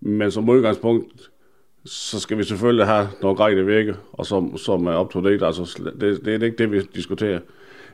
[0.00, 1.30] Men som udgangspunkt,
[1.84, 5.46] så skal vi selvfølgelig have noget der vægge, og som, som er up to date.
[5.46, 7.40] Altså, det, det er ikke det, vi diskuterer.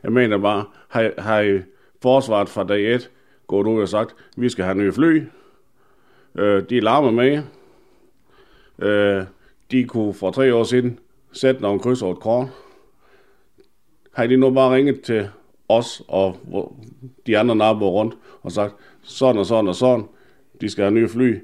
[0.03, 1.61] Jeg mener bare, har, har I
[2.01, 3.09] forsvaret fra dag 1
[3.47, 5.23] gået ud og sagt, vi skal have nye fly.
[6.35, 7.43] Øh, de larmer med.
[8.79, 9.23] Øh,
[9.71, 10.99] de kunne for tre år siden
[11.31, 12.47] sætte nogle kryds over et kort.
[14.11, 15.29] Har de nu bare ringet til
[15.69, 16.37] os og
[17.27, 20.05] de andre naboer rundt og sagt, sådan og sådan og sådan,
[20.61, 21.37] de skal have nye fly.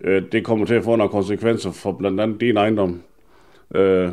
[0.00, 3.02] Øh, det kommer til at få nogle konsekvenser for blandt andet din ejendom.
[3.74, 4.10] Øh,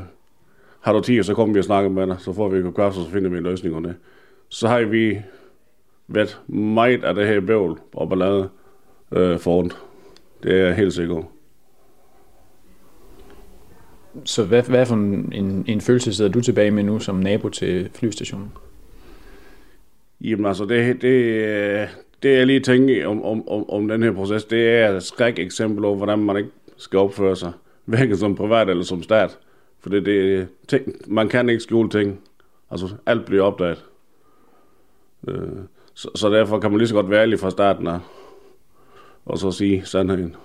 [0.82, 3.00] har du tid, så kommer vi og snakker med dig, så får vi et kaffe,
[3.00, 3.96] så finder vi en løsning om det.
[4.50, 5.20] Så har vi
[6.08, 8.50] været meget af det her bøvl og ballade
[9.12, 9.72] øh, foran.
[10.44, 11.24] Det er jeg helt sikker
[14.26, 17.50] Så hvad, hvad for en, en, en følelse sidder du tilbage med nu som nabo
[17.50, 18.52] til flystationen?
[20.22, 21.90] Jamen altså, det, det,
[22.24, 25.40] det jeg lige tænker om, om, om, om den her proces, det er et skræk
[25.40, 27.52] eksempel over, hvordan man ikke skal opføre sig,
[27.86, 29.40] hverken som privat eller som stat.
[29.80, 32.20] For det, det ting, man kan ikke skjule ting.
[32.72, 33.86] Altså, alt bliver opdaget.
[35.28, 35.50] Øh,
[35.94, 38.00] så, så derfor kan man lige så godt være ærlig fra starten af,
[39.26, 40.36] og så sige sandheden.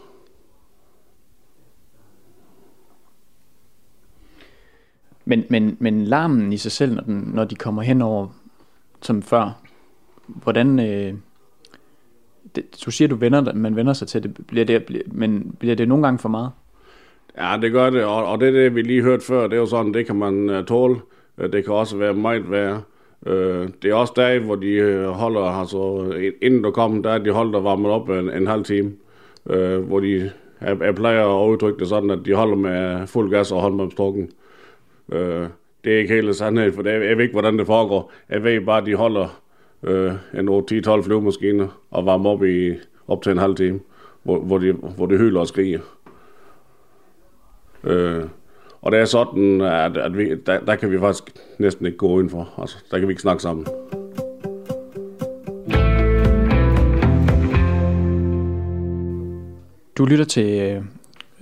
[5.25, 8.29] Men, men, men larmen i sig selv, når, den, når de kommer hen over
[9.03, 9.63] som før,
[10.27, 10.79] hvordan...
[10.79, 11.15] Øh,
[12.57, 15.75] det, du siger, du vender, man vender sig til det, bliver det bliver, men bliver
[15.75, 16.51] det nogle gange for meget?
[17.39, 19.67] Ja, det gør det, og, og det det, vi lige hørte før, det er jo
[19.67, 20.97] sådan, det kan man uh, tåle.
[21.39, 22.83] Øh, det kan også være meget værre.
[23.27, 27.31] Uh, det er også dage, hvor de holder, altså inden du kommer, der er de
[27.31, 28.93] holder varmet op en, en halv time,
[29.45, 30.31] uh, hvor de,
[30.61, 34.27] jeg, jeg plejer at udtrykke det sådan, at de holder med fuld gas og holder.
[35.09, 35.49] Uh,
[35.85, 38.13] det er ikke helt sandheden, for det, jeg ved ikke, hvordan det foregår.
[38.29, 39.41] Jeg ved bare, at de holder
[39.83, 42.75] øh, en 8-10-12 flyvemaskiner og varme op i
[43.09, 43.81] op til en halv time,
[44.23, 45.81] hvor, hvor, de, hvor de hyler og skriger.
[47.85, 48.25] Øh,
[48.83, 51.25] og det er sådan, at, at vi, der, der kan vi faktisk
[51.59, 52.55] næsten ikke gå indenfor.
[52.59, 53.67] Altså, der kan vi ikke snakke sammen.
[59.99, 60.83] Du lytter til øh,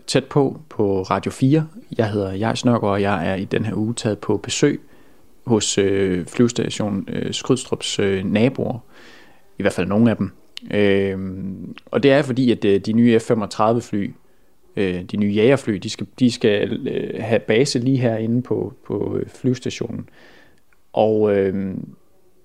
[0.07, 1.69] tæt på på Radio 4.
[1.99, 4.81] Jeg hedder Jais Nørgaard, og jeg er i den her uge taget på besøg
[5.47, 8.79] hos øh, flyvestation øh, Skrydstrups øh, naboer.
[9.59, 10.31] I hvert fald nogle af dem.
[10.71, 11.19] Øh,
[11.87, 14.15] og det er fordi, at øh, de nye F-35 fly,
[14.77, 19.17] øh, de nye jagerfly, de skal, de skal øh, have base lige herinde på, på
[19.17, 20.09] øh, flyvestationen.
[20.93, 21.75] Og øh,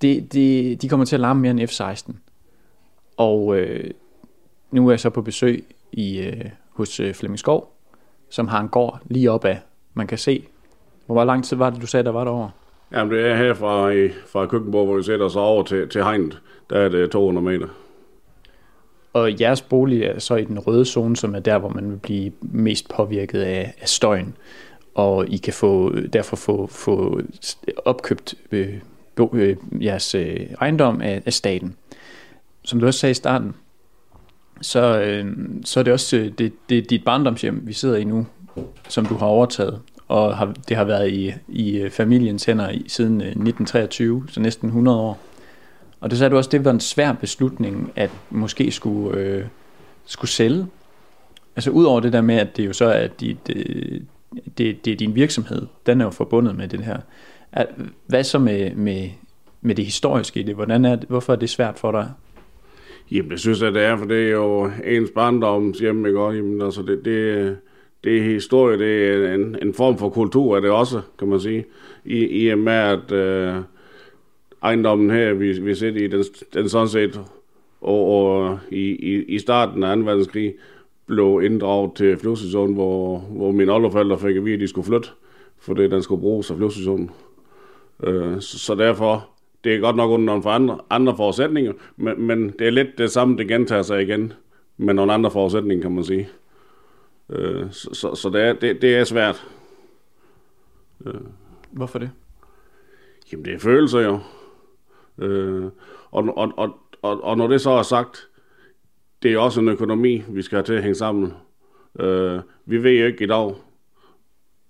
[0.02, 2.12] det, det, de kommer til at larme mere end F-16.
[3.16, 3.90] Og øh,
[4.70, 7.72] nu er jeg så på besøg i, øh, hos øh, Flemming Skov,
[8.28, 9.60] som har en gård lige op af.
[9.94, 10.44] Man kan se,
[11.06, 12.50] hvor lang tid var det, du sagde, der var derovre?
[12.92, 13.92] Jamen, det er her fra,
[14.26, 16.40] fra køkkenborg, hvor vi sætter os over til, til hegnet.
[16.70, 17.68] Der er det 200 meter.
[19.12, 21.96] Og jeres bolig er så i den røde zone, som er der, hvor man vil
[21.96, 24.36] blive mest påvirket af, af støjen.
[24.94, 27.20] Og I kan få, derfor få, få
[27.84, 28.74] opkøbt øh,
[29.16, 31.76] bo, øh, jeres øh, ejendom af, af staten.
[32.64, 33.54] Som du også sagde i starten,
[34.60, 38.26] så, øh, så er det også øh, det, det, dit barndomshjem, vi sidder i nu,
[38.88, 39.80] som du har overtaget.
[40.12, 44.40] Og har, det har været i, i øh, familiens hænder i, siden øh, 1923, så
[44.40, 45.18] næsten 100 år.
[46.00, 49.44] Og det sagde du også, det var en svær beslutning, at måske skulle, øh,
[50.04, 50.66] skulle sælge.
[51.56, 54.02] Altså udover det der med, at det jo så er dit, det,
[54.58, 56.96] det, det er din virksomhed, den er jo forbundet med det her.
[57.52, 57.66] At,
[58.06, 59.08] Hvad så med, med,
[59.60, 60.54] med det historiske i det?
[60.54, 62.10] Hvordan er det, hvorfor er det svært for dig?
[63.10, 66.20] Jamen, det synes jeg, det er, for det er jo ens barndoms hjem, ikke?
[66.20, 67.56] Jamen, altså, det, det,
[68.04, 71.40] det er historie, det er en, en form for kultur, er det også, kan man
[71.40, 71.64] sige.
[72.04, 73.54] I, i og med, at øh,
[74.62, 77.20] ejendommen her, vi, vi sidder i, den, den sådan set,
[77.80, 80.02] og, og i, i, i starten af 2.
[80.02, 80.54] verdenskrig,
[81.06, 85.08] blev inddraget til flyvestationen, hvor, hvor mine oldeforældre fik at vide, at de skulle flytte,
[85.58, 87.10] fordi den skulle bruges af flyvestationen.
[88.02, 89.28] Øh, så, så derfor,
[89.64, 92.98] det er godt nok under nogle for andre, andre forudsætninger, men, men det er lidt
[92.98, 94.32] det samme, det gentager sig igen,
[94.76, 96.28] med nogle andre forudsætninger, kan man sige.
[97.32, 99.46] Øh, så, så, så det, er, det, det er svært.
[101.06, 101.20] Øh.
[101.70, 102.10] Hvorfor det?
[103.32, 104.18] Jamen, det er følelser jo.
[105.18, 105.64] Øh,
[106.10, 108.28] og, og, og, og, og når det så er sagt,
[109.22, 111.32] det er også en økonomi, vi skal have til at hænge sammen.
[112.00, 113.54] Øh, vi ved jo ikke i dag,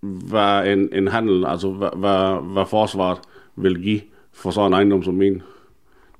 [0.00, 3.18] hvad en, en handel, altså hvad, hvad, hvad forsvaret
[3.56, 4.00] vil give
[4.32, 5.42] for sådan en ejendom som min.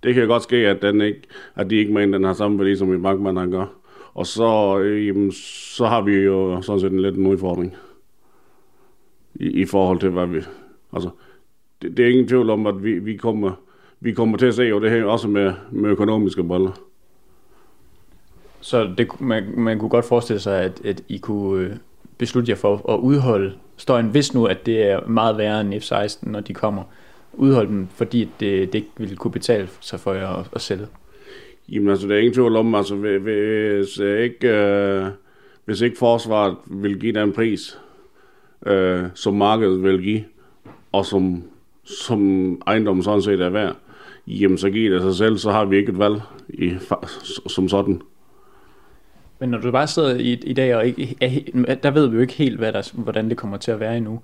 [0.02, 1.22] Det kan godt ske, at, den ikke,
[1.54, 3.66] at de ikke mener, den har samme værdi, som en bankmand han gør.
[4.14, 5.32] Og så, øh, jamen,
[5.76, 7.76] så har vi jo sådan set en lidt en udfordring
[9.34, 10.40] i, i forhold til, hvad vi...
[10.92, 11.10] Altså,
[11.82, 13.52] det, det er ingen tvivl om, at vi, vi kommer
[14.02, 16.70] vi kommer til at se jo det her også med, med økonomiske briller.
[18.60, 21.76] Så det, man, man kunne godt forestille sig, at, at I kunne øh,
[22.18, 26.30] beslutte jer for at udholde støjen, hvis nu, at det er meget værre end F-16,
[26.30, 26.82] når de kommer.
[27.32, 30.86] Udholde dem, fordi det, det ikke ville kunne betale sig for jer at, at sælge.
[31.68, 35.06] Jamen altså, det er ingen tvivl om, altså, hvis øh, ikke, øh,
[35.64, 37.78] hvis ikke forsvaret vil give den pris,
[38.66, 40.24] øh, som markedet vil give,
[40.92, 41.42] og som,
[41.84, 43.76] som ejendommen sådan set er værd,
[44.26, 46.72] jamen så giver det sig selv, så har vi ikke et valg i,
[47.46, 48.02] som sådan.
[49.38, 51.16] Men når du bare sidder i, i dag, og ikke,
[51.68, 53.96] er, der ved vi jo ikke helt, hvad der, hvordan det kommer til at være
[53.96, 54.20] endnu.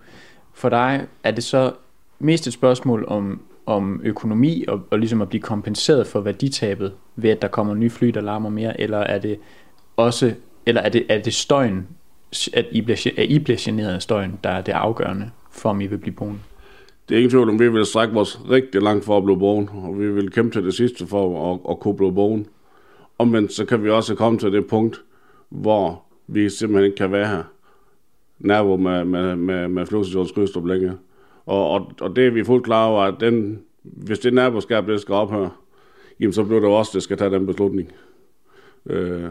[0.54, 1.72] For dig er det så
[2.18, 7.30] mest et spørgsmål om, om økonomi, og, og ligesom at blive kompenseret for værditabet, ved
[7.30, 9.38] at der kommer nye fly, der larmer mere, eller er det
[9.96, 10.34] også,
[10.66, 11.86] eller er det, er det støjen,
[12.54, 15.80] at I, bliver, at I bliver generet af støjen, der er det afgørende for, om
[15.80, 16.38] I vil blive boende?
[17.08, 19.72] det er ingen tvivl om, vi vil strække vores rigtig langt for at blive boende,
[19.72, 22.44] og vi vil kæmpe til det sidste for at, at kunne blive boende.
[23.18, 25.00] Omvendt så kan vi også komme til det punkt,
[25.48, 27.42] hvor vi simpelthen ikke kan være her
[28.38, 30.96] nærmere med, med, med, med Flugsesjons Krydstrup længere.
[31.48, 35.00] Og, og, og det er vi fuldt klar over, at den, hvis det naboskab, det
[35.00, 35.50] skal ophøre,
[36.20, 37.92] jamen så bliver det også, det skal tage den beslutning.
[38.86, 39.24] Øh,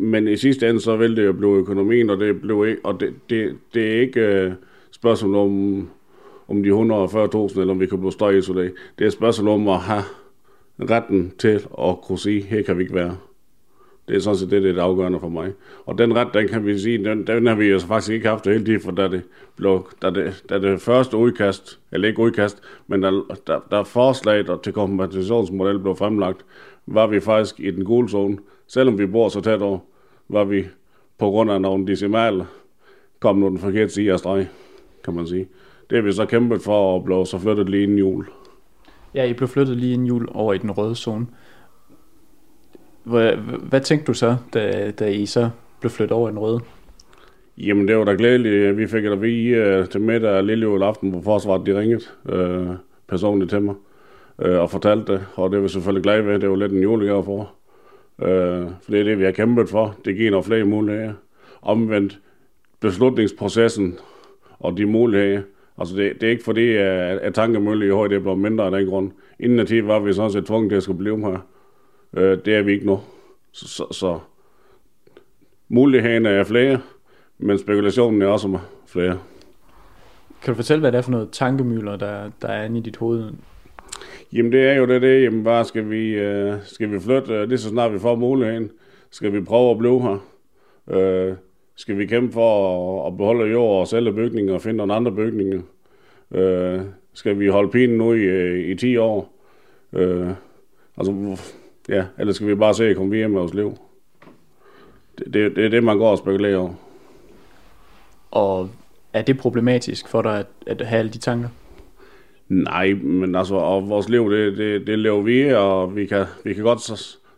[0.00, 3.14] men i sidste ende, så vil det jo blive økonomien, og det, blev, og det,
[3.30, 4.52] det, det er ikke øh,
[4.90, 5.88] spørgsmål om,
[6.48, 8.72] om de 140.000, eller om vi kan blive støjisoleret.
[8.98, 10.02] Det er et spørgsmål om at have
[10.80, 13.16] retten til at kunne sige, her kan vi ikke være.
[14.08, 15.52] Det er sådan set det, det er det afgørende for mig.
[15.86, 18.46] Og den ret, den kan vi sige, den, den har vi jo faktisk ikke haft
[18.46, 19.22] hele tiden, for da det,
[19.56, 23.10] blev, da det, da det første udkast, eller ikke udkast, men da,
[23.46, 26.44] da, da forslaget til kompensationsmodel blev fremlagt,
[26.86, 28.38] var vi faktisk i den gule zone.
[28.66, 29.78] Selvom vi bor så tæt over,
[30.28, 30.64] var vi
[31.18, 32.44] på grund af nogle decimaler
[33.24, 34.48] kom nu den forkerte side af streg,
[35.04, 35.48] kan man sige.
[35.90, 38.26] Det har vi så kæmpet for at blive så flyttet lige inden jul.
[39.14, 41.26] Ja, I blev flyttet lige inden jul over i den røde zone.
[43.04, 43.32] Hvad,
[43.68, 46.60] hvad tænkte du så, da, da I så blev flyttet over i den røde?
[47.58, 48.76] Jamen, det var da glædeligt.
[48.76, 52.74] Vi fik at vide uh, til middag lille aften på forsvaret, de ringede uh,
[53.08, 53.74] personligt til mig
[54.38, 56.38] uh, og fortalte det, og det var vi selvfølgelig glad ved.
[56.38, 57.54] Det var lidt en julegave for.
[58.18, 59.96] Uh, for det er det, vi har kæmpet for.
[60.04, 61.12] Det giver nogle flere muligheder.
[61.62, 62.20] Omvendt
[62.80, 63.98] beslutningsprocessen
[64.58, 65.42] og de muligheder.
[65.78, 68.70] Altså, det, det er ikke fordi, at, at tankemølle i højde er blevet mindre af
[68.70, 69.10] den grund.
[69.40, 71.46] Inden af tid var vi sådan set tvunget til at skulle blive her.
[72.16, 73.00] Uh, det er vi ikke nu.
[73.52, 74.18] Så, så, så
[75.68, 76.80] mulighederne er flere,
[77.38, 79.18] men spekulationen er også flere.
[80.42, 82.96] Kan du fortælle, hvad det er for noget tankemøller, der, der er inde i dit
[82.96, 83.32] hoved?
[84.32, 85.22] Jamen det er jo det, det.
[85.22, 88.70] Jamen bare skal vi, uh, skal vi flytte, uh, lige så snart vi får muligheden.
[89.10, 90.18] Skal vi prøve at blive her?
[90.86, 91.36] Uh,
[91.76, 95.12] skal vi kæmpe for at, at beholde jord og sælge bygninger og finde nogle andre
[95.12, 95.60] bygninger?
[96.30, 96.80] Uh,
[97.12, 99.40] skal vi holde pinen nu i, i 10 år?
[99.92, 100.30] Uh,
[100.96, 101.36] altså,
[101.88, 103.78] ja, eller skal vi bare se at komme videre med vores liv?
[105.18, 106.74] Det, det, det er det, man går og spekulerer over.
[108.30, 108.70] Og
[109.12, 111.48] er det problematisk for dig at, at have alle de tanker?
[112.48, 116.54] Nej, men altså, og vores liv, det, det, det lever vi, og vi kan, vi
[116.54, 116.80] kan godt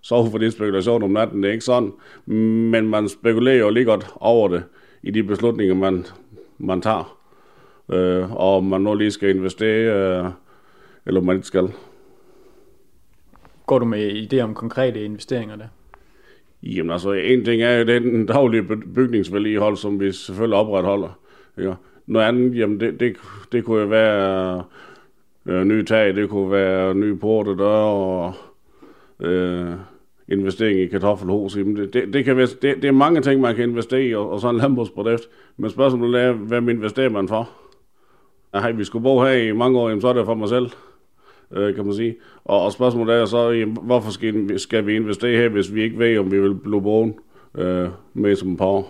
[0.03, 1.93] sove for din spekulation om natten, det er ikke sådan.
[2.27, 4.63] Men man spekulerer jo lige godt over det,
[5.03, 6.07] i de beslutninger, man,
[6.59, 7.19] man tager.
[7.93, 10.31] Øh, og man nu lige skal investere, øh,
[11.07, 11.69] eller man ikke skal.
[13.67, 15.67] Går du med idé om konkrete investeringer der?
[16.63, 18.63] Jamen altså, en ting er jo den daglige
[18.95, 21.19] bygningsvedligehold, som vi selvfølgelig opretholder.
[21.59, 21.75] Ja.
[22.07, 23.17] Noget andet, jamen det, det,
[23.53, 24.63] det kunne jo være
[25.47, 28.35] øh, nye tag, det kunne være nye porte døre og
[29.21, 29.73] øh,
[30.29, 31.57] investering i kartoffelhus.
[31.57, 34.15] Jamen det, det, det, kan være, det, det, er mange ting, man kan investere i,
[34.15, 35.29] og, og sådan en landbrugsprodukt.
[35.57, 37.51] Men spørgsmålet er, hvem investerer man for?
[38.53, 40.71] Nej, vi skulle bo her i mange år, jamen, så er det for mig selv
[41.53, 42.17] øh, kan man sige.
[42.45, 45.99] Og, og spørgsmålet er så, jamen, hvorfor skal, skal vi investere her, hvis vi ikke
[45.99, 47.15] ved, om vi vil blive bogen
[47.55, 48.83] øh, med som par?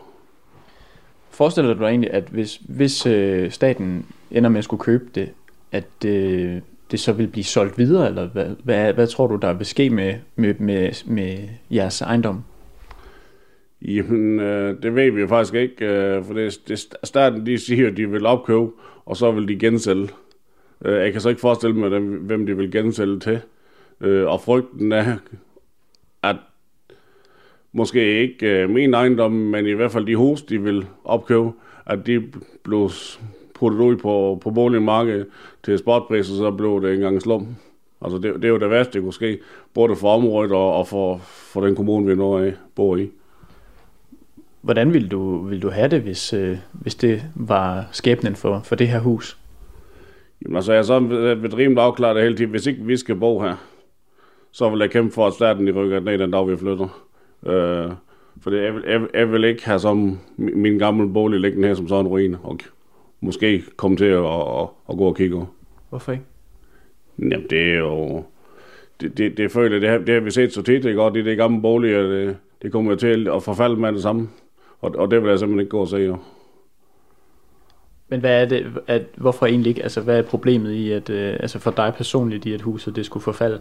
[1.30, 5.28] Forestiller du dig egentlig, at hvis, hvis øh, staten ender med at skulle købe det,
[5.72, 9.52] at øh, det så vil blive solgt videre, eller hvad, hvad, hvad tror du, der
[9.52, 11.38] vil ske med, med, med, med
[11.70, 12.44] jeres ejendom?
[13.82, 17.88] Jamen, øh, det ved vi jo faktisk ikke, øh, for det, det, staten de siger,
[17.88, 18.70] at de vil opkøbe,
[19.06, 20.08] og så vil de gensælge.
[20.84, 23.40] Øh, jeg kan så ikke forestille mig, hvem de vil gensælge til.
[24.00, 25.16] Øh, og frygten er,
[26.22, 26.36] at
[27.72, 31.52] måske ikke øh, min ejendom, men i hvert fald de hus, de vil opkøbe,
[31.86, 32.22] at de
[32.62, 32.90] blev
[33.54, 35.26] puttet ud på, på boligmarkedet
[35.64, 37.56] til spotpriser, så blev det engang slum.
[38.02, 39.38] Altså det, det er jo det værste, det kunne ske,
[39.74, 43.10] både for området og, og for, for den kommune, vi nu er, bor i.
[44.60, 48.74] Hvordan ville du, ville du have det, hvis, øh, hvis det var skæbnen for, for
[48.74, 49.38] det her hus?
[50.42, 50.98] Jamen altså, jeg er så
[51.56, 52.50] rimelig afklaret hele tiden.
[52.50, 53.56] Hvis ikke vi skal bo her,
[54.52, 57.06] så vil jeg kæmpe for, at staten i rykker ned den dag, vi flytter.
[57.46, 57.90] Øh,
[58.42, 61.74] for det, jeg, vil, jeg, jeg vil ikke have som min gamle bolig liggende her
[61.74, 62.58] som sådan en ruin, og
[63.20, 65.46] måske komme til at, at, at gå og kigge
[65.90, 66.24] Hvorfor ikke?
[67.18, 68.24] Jamen, det er jo...
[69.00, 71.02] Det, det, det føler det har, det har vi set så tit, ikke?
[71.02, 74.28] Og det, det gamle boliger, det, det kommer til at forfalde med det samme.
[74.80, 76.16] Og, og det vil jeg simpelthen ikke gå og se, jo.
[78.08, 81.36] Men hvad er det, at, hvorfor egentlig ikke, altså hvad er problemet i, at, øh,
[81.40, 83.60] altså for dig personligt i, at huset det skulle forfalde?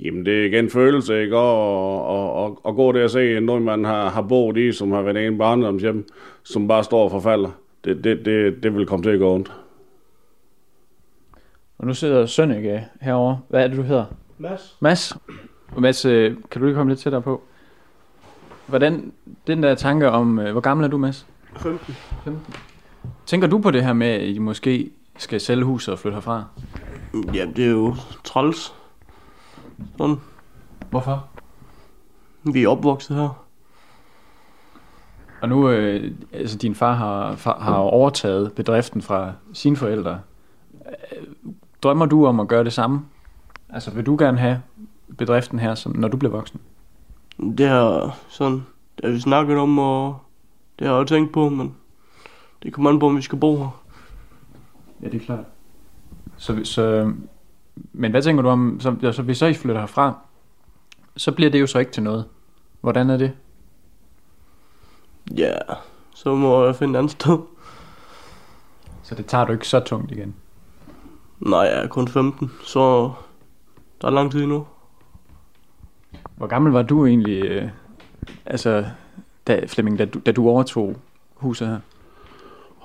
[0.00, 1.36] Jamen det er igen følelse, ikke?
[1.36, 4.92] Og, og, og, og gå der og se noget, man har, har boet i, som
[4.92, 6.08] har været en barndomshjem,
[6.42, 7.50] som bare står og forfalder.
[7.84, 9.52] Det, det, det, det vil komme til at gå ondt.
[11.78, 13.40] Og nu sidder Sønneke herovre.
[13.48, 14.04] Hvad er det, du hedder?
[14.38, 14.76] Mads.
[14.80, 15.16] Mads.
[15.78, 17.42] Mads, øh, kan du lige komme lidt tættere på?
[18.66, 19.12] Hvordan,
[19.46, 21.26] den der tanke om, øh, hvor gammel er du, Mads?
[21.56, 21.94] 15.
[22.24, 22.54] 15.
[23.26, 26.44] Tænker du på det her med, at I måske skal sælge huset og flytte herfra?
[27.34, 28.74] Ja, det er jo træls.
[29.98, 30.16] Sådan.
[30.90, 31.26] Hvorfor?
[32.42, 33.44] Vi er opvokset her.
[35.42, 40.20] Og nu, øh, altså din far har, far, har overtaget bedriften fra sine forældre.
[41.82, 43.02] Drømmer du om at gøre det samme?
[43.68, 44.62] Altså vil du gerne have
[45.18, 46.60] bedriften her, som, når du bliver voksen?
[47.58, 48.64] Det har sådan,
[48.96, 50.16] det har vi snakket om, og
[50.78, 51.74] det har jeg tænkt på, men
[52.64, 53.82] det kommer an på, om vi skal bo her.
[55.02, 55.44] Ja, det er klart.
[56.36, 57.12] Så, så,
[57.92, 60.18] men hvad tænker du om, så, altså, hvis så I flytter herfra,
[61.16, 62.24] så bliver det jo så ikke til noget.
[62.80, 63.32] Hvordan er det?
[65.36, 65.54] Ja,
[66.14, 67.38] så må jeg finde et andet sted.
[69.02, 70.34] Så det tager du ikke så tungt igen?
[71.40, 73.12] Nej, jeg er kun 15, så
[74.00, 74.66] der er lang tid endnu.
[76.36, 77.68] Hvor gammel var du egentlig, øh,
[78.46, 78.86] altså,
[79.46, 80.96] da, Flemming, da du, da du overtog
[81.34, 81.80] huset her?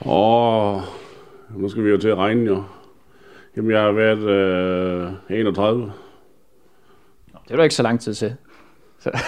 [0.06, 0.82] Åh,
[1.58, 2.64] nu skal vi jo til at regne jo.
[3.58, 5.92] Jamen, jeg har været øh, 31.
[7.44, 8.34] Det er da ikke så lang tid til.
[9.00, 9.12] Så.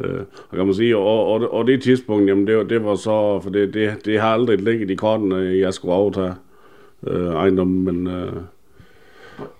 [0.00, 0.20] Øh,
[0.50, 3.40] og kan man sige, og, og, og det tidspunkt, jamen det, var- det var så,
[3.42, 6.34] for det, det, det har aldrig ligget i kortene, jeg skulle overtage
[7.06, 8.32] øh, ejendommen, men øh,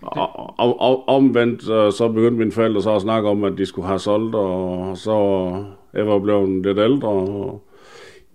[0.02, 3.66] og, og, og, omvendt, øh, så begyndte mine forældre så at snakke om, at de
[3.66, 5.12] skulle have solgt, og så
[5.92, 7.63] jeg var blevet lidt ældre, og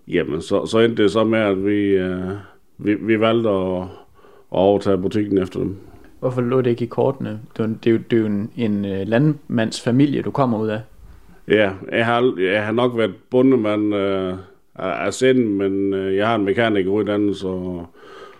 [0.09, 2.31] jamen, så, så endte det så med, at vi, øh,
[2.77, 3.87] vi, vi valgte at, at
[4.49, 5.77] overtage butikken efter dem.
[6.19, 7.39] Hvorfor lå det ikke i kortene?
[7.57, 10.59] Det er jo, det er jo, det er jo en, en øh, landmandsfamilie, du kommer
[10.59, 10.81] ud af.
[11.47, 14.33] Ja, jeg har, jeg har nok været bundemand øh,
[14.75, 17.85] af, af sind, men øh, jeg har en mekanikeruddannelse og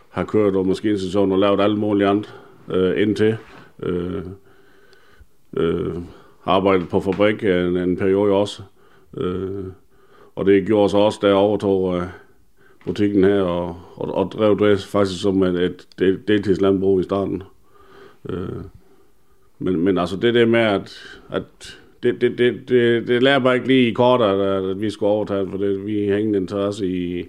[0.10, 2.36] har kørt over maskinstation og lavet alt muligt andet
[2.72, 3.38] øh, indtil.
[3.84, 4.22] Øh,
[5.58, 5.96] øh,
[6.46, 8.62] arbejdet på fabrik en, en periode også.
[9.18, 9.66] Øh,
[10.40, 12.04] og det gjorde så også, da jeg overtog øh,
[12.86, 17.44] butikken her og, og, og drev det faktisk som et, et del- deltidslandbrug i starten.
[18.30, 18.64] Øh,
[19.60, 23.56] men, men altså det der med, at, at det, det, det, det, det lærer bare
[23.56, 27.26] ikke lige i kort, at, at vi skulle overtage for det, vi hængende interesse i,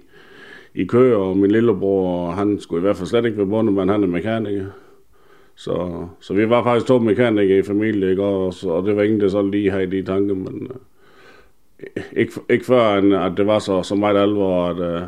[0.75, 3.89] i kø, og min lillebror, han skulle i hvert fald slet ikke være bundet, men
[3.89, 4.65] han er mekaniker.
[5.55, 8.23] Så, så vi var faktisk to mekanikere i familie, ikke?
[8.23, 10.75] Og, og det var ingen, der så lige havde de tanker, men øh,
[12.17, 15.07] ikke, ikke før, end at det var så, så meget alvor, at øh,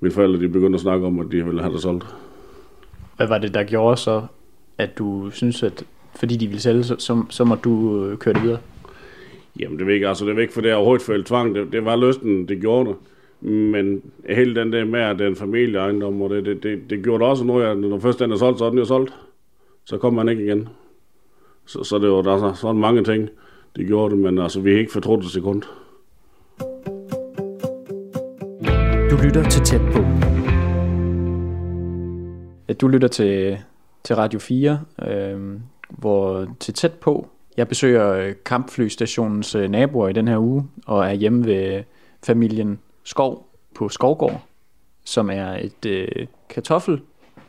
[0.00, 2.06] mine forældre de begyndte at snakke om, at de ville have det solgt.
[3.16, 4.22] Hvad var det, der gjorde så,
[4.78, 8.34] at du synes, at fordi de ville sælge, så, så, så må du øh, køre
[8.34, 8.58] det videre?
[9.60, 11.54] Jamen, det var ikke, altså, det var ikke for det, overhovedet følte tvang.
[11.54, 12.96] Det, det var lysten, det gjorde det.
[13.50, 17.02] Men hele den der med, at det er en familieejendom, og det, det, det, det
[17.02, 19.14] gjorde det også noget, at når først den er solgt, så er den jo solgt.
[19.84, 20.68] Så kommer man ikke igen.
[21.66, 23.28] Så, så det var der er sådan mange ting,
[23.76, 25.62] det gjorde det, men altså, vi har ikke fortrudt et sekund.
[29.10, 30.30] Du lytter til tæt på.
[32.70, 33.58] at du lytter til,
[34.04, 40.12] til Radio 4, øh, hvor til tæt på, jeg besøger øh, kampflystationens øh, naboer i
[40.12, 41.82] den her uge, og er hjemme ved
[42.22, 44.42] familien Skov på Skovgård,
[45.04, 46.26] som er et øh,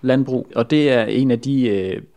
[0.02, 1.68] landbrug, og det er en af de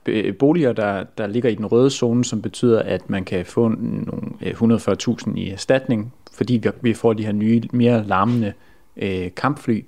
[0.07, 3.69] øh, boliger, der, der ligger i den røde zone, som betyder, at man kan få
[3.69, 8.53] nogle øh, 140.000 i erstatning, fordi vi, vi får de her nye, mere larmende
[8.97, 9.85] øh, kampfly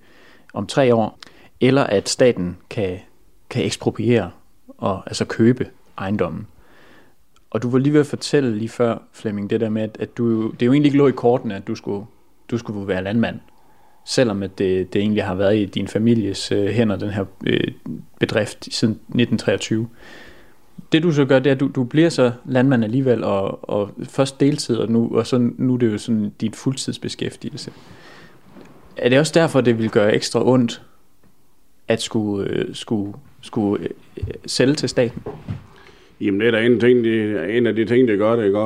[0.54, 1.18] om tre år,
[1.60, 2.98] eller at staten kan,
[3.50, 4.30] kan ekspropriere
[4.78, 5.66] og altså købe
[5.98, 6.46] ejendommen.
[7.50, 10.18] Og du var lige ved at fortælle lige før, Flemming, det der med, at, at
[10.18, 12.06] du, det jo egentlig ikke lå i kortene, at du skulle,
[12.50, 13.40] du skulle være landmand.
[14.08, 17.72] Selvom at det, det egentlig har været i din families øh, hænder, den her øh,
[18.20, 19.88] bedrift siden 1923.
[20.92, 23.90] Det du så gør, det er, at du, du bliver så landmand alligevel, og, og
[24.08, 27.70] først deltid, og nu, og så, nu er det jo sådan dit fuldtidsbeskæftigelse.
[28.96, 30.82] Er det også derfor, det vil gøre ekstra ondt,
[31.88, 33.84] at skulle, øh, skulle, skulle
[34.16, 35.22] øh, sælge til staten?
[36.20, 38.58] Jamen, det er da en, ting, de, en af de ting, der gør det, ikke?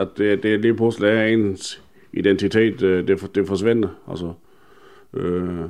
[0.00, 1.82] At det, det lige pludselig er ens
[2.12, 3.88] identitet, øh, det, det forsvinder.
[4.10, 4.32] Altså,
[5.14, 5.60] øh,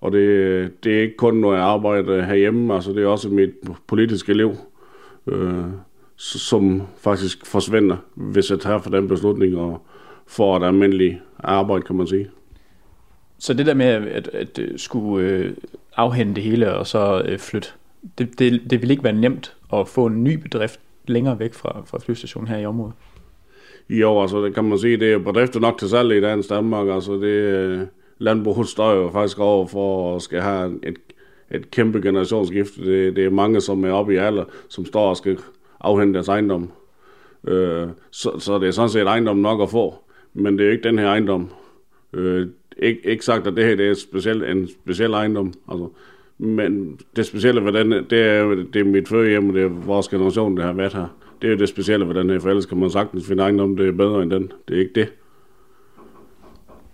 [0.00, 3.50] og det, det er ikke kun, når jeg arbejder herhjemme, altså det er også mit
[3.86, 4.52] politiske liv,
[5.26, 5.64] øh,
[6.16, 9.86] som faktisk forsvinder, hvis jeg tager for den beslutning og
[10.26, 12.30] får et almindeligt arbejde, kan man sige.
[13.38, 15.52] Så det der med at, at øh, skulle øh,
[15.96, 17.68] afhente det hele og så øh, flytte,
[18.18, 21.82] det, det, det vil ikke være nemt at få en ny bedrift længere væk fra,
[21.84, 22.94] fra flystationen her i området.
[23.88, 26.88] Jo, altså det kan man sige, det er bedrifter nok til salg i dagens Danmark.
[26.88, 27.80] Altså det øh,
[28.20, 30.98] landbruget står jo faktisk over for at skal have et,
[31.50, 32.84] et kæmpe generationsskifte.
[32.84, 35.38] Det, det er mange, som er oppe i alder, som står og skal
[35.80, 36.70] afhente deres ejendom.
[37.48, 39.94] Øh, så, så det er sådan set ejendom nok at få,
[40.34, 41.50] men det er jo ikke den her ejendom.
[42.12, 42.46] Øh,
[42.82, 45.52] ikke, ikke sagt, at det her det er speciel, en speciel ejendom.
[45.68, 45.88] Altså,
[46.38, 50.08] men det specielle ved den, det er, det er mit førhjem, og det er vores
[50.08, 51.06] generation, der har været her.
[51.42, 53.76] Det er jo det specielle ved den her, for ellers kan man sagtens finde ejendom,
[53.76, 54.52] det er bedre end den.
[54.68, 55.12] Det er ikke det.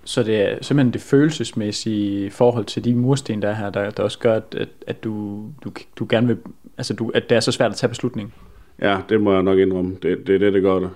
[0.07, 4.03] Så det er simpelthen det følelsesmæssige forhold til de mursten, der er her, der, der
[4.03, 6.39] også gør, at, at, du, du, du gerne vil,
[6.79, 8.35] altså du, at det er så svært at tage beslutning.
[8.83, 9.97] Ja, det må jeg nok indrømme.
[10.03, 10.91] Det, det er det, der gør det.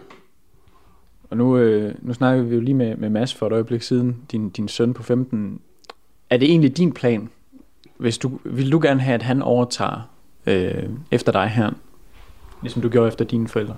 [1.30, 4.16] Og nu, øh, nu snakker vi jo lige med, med Mads for et øjeblik siden,
[4.32, 5.60] din, din søn på 15.
[6.30, 7.28] Er det egentlig din plan?
[7.96, 10.10] Hvis du, vil du gerne have, at han overtager
[10.46, 11.70] øh, efter dig her,
[12.62, 13.76] ligesom du gjorde efter dine forældre?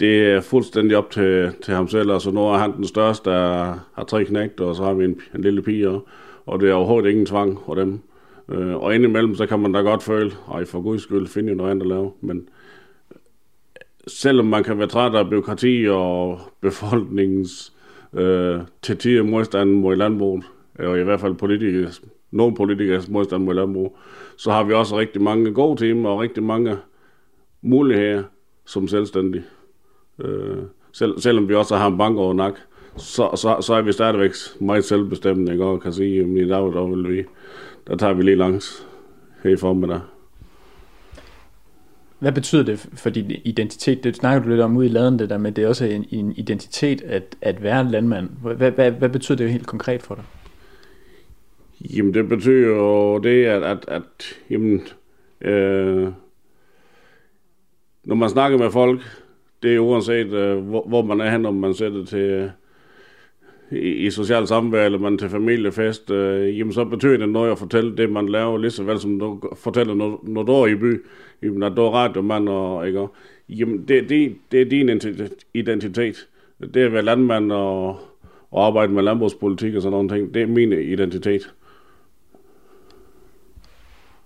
[0.00, 2.10] Det er fuldstændig op til, til ham selv.
[2.10, 5.20] Altså, nu er han den største, der har tre knægte, og så har vi en,
[5.34, 6.08] en lille pige, og,
[6.46, 8.00] og det er overhovedet ingen tvang for dem.
[8.48, 11.54] Øh, og indimellem, så kan man da godt føle, ej, for guds skyld, finde jo
[11.54, 12.12] noget andet at lave.
[12.20, 13.16] Men øh,
[14.06, 17.72] selvom man kan være træt af byråkrati og befolkningens
[18.12, 20.44] øh, til tider modstand mod landbruget,
[20.78, 23.96] og i hvert fald politikers, nogle politikers modstand mod landbrug,
[24.36, 26.76] så har vi også rigtig mange gode timer og rigtig mange
[27.62, 28.22] muligheder
[28.64, 29.44] som selvstændige.
[30.18, 30.62] Øh,
[30.92, 32.54] selv, selvom vi også har en bank over nak,
[32.96, 35.64] så, så, så er vi stadigvæk meget selvbestemmende, ikke?
[35.64, 37.24] og kan sige, at i dag, der, vil vi,
[37.86, 38.86] der tager vi lige langs
[39.42, 40.00] her i formiddag.
[42.18, 44.04] Hvad betyder det for din identitet?
[44.04, 46.04] Det snakker du lidt om ude i laden, det der med, det er også en,
[46.10, 48.30] en identitet at, at være landmand.
[48.42, 50.24] Hvad, hvad, hvad betyder det helt konkret for dig?
[51.96, 54.02] Jamen, det betyder jo det, at, at, at
[54.50, 54.82] jamen,
[55.40, 56.08] øh,
[58.04, 59.00] når man snakker med folk,
[59.64, 62.50] det er uanset, øh, hvor, hvor man er hen, om man sætter til øh,
[63.70, 67.58] i, i socialt samvær, eller man til familiefest, øh, jamen så betyder det noget at
[67.58, 70.74] fortælle det, man laver, lige så vel som du fortæller, når, når du er i
[70.74, 71.02] by,
[71.42, 73.06] jamen at du er radiomand, og, ikke?
[73.48, 75.00] Jamen det, det, det er din
[75.54, 76.28] identitet.
[76.74, 77.98] Det at være landmand og,
[78.50, 80.34] og arbejde med landbrugspolitik og sådan nogle ting.
[80.34, 81.54] Det er min identitet.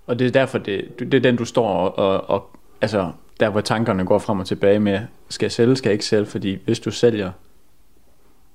[0.07, 3.51] Og det er derfor, det, det er den, du står og, og, og altså, der
[3.51, 6.59] hvor tankerne går frem og tilbage med, skal jeg sælge, skal jeg ikke sælge, fordi
[6.65, 7.31] hvis du sælger,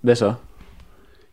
[0.01, 0.33] hvad så?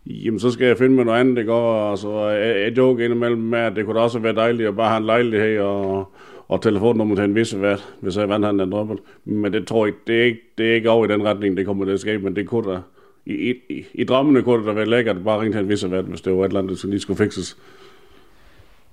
[0.07, 1.91] Jamen, så skal jeg finde mig noget andet, det går.
[1.91, 4.89] Altså, jeg, jeg joker indimellem med, at det kunne da også være dejligt at bare
[4.89, 6.13] have en lejlighed og,
[6.49, 8.99] og telefonnummer til en vis vært, hvis jeg vandt han er droppet.
[9.25, 11.67] Men det tror jeg, det er ikke, det er ikke over i den retning, det
[11.67, 12.79] kommer til at ske, men det kunne da,
[13.27, 15.91] i, i, i drømmene kunne det da være lækkert at bare ringe til en vis
[15.91, 17.57] vært, hvis det var et eller andet, som lige skulle fikses.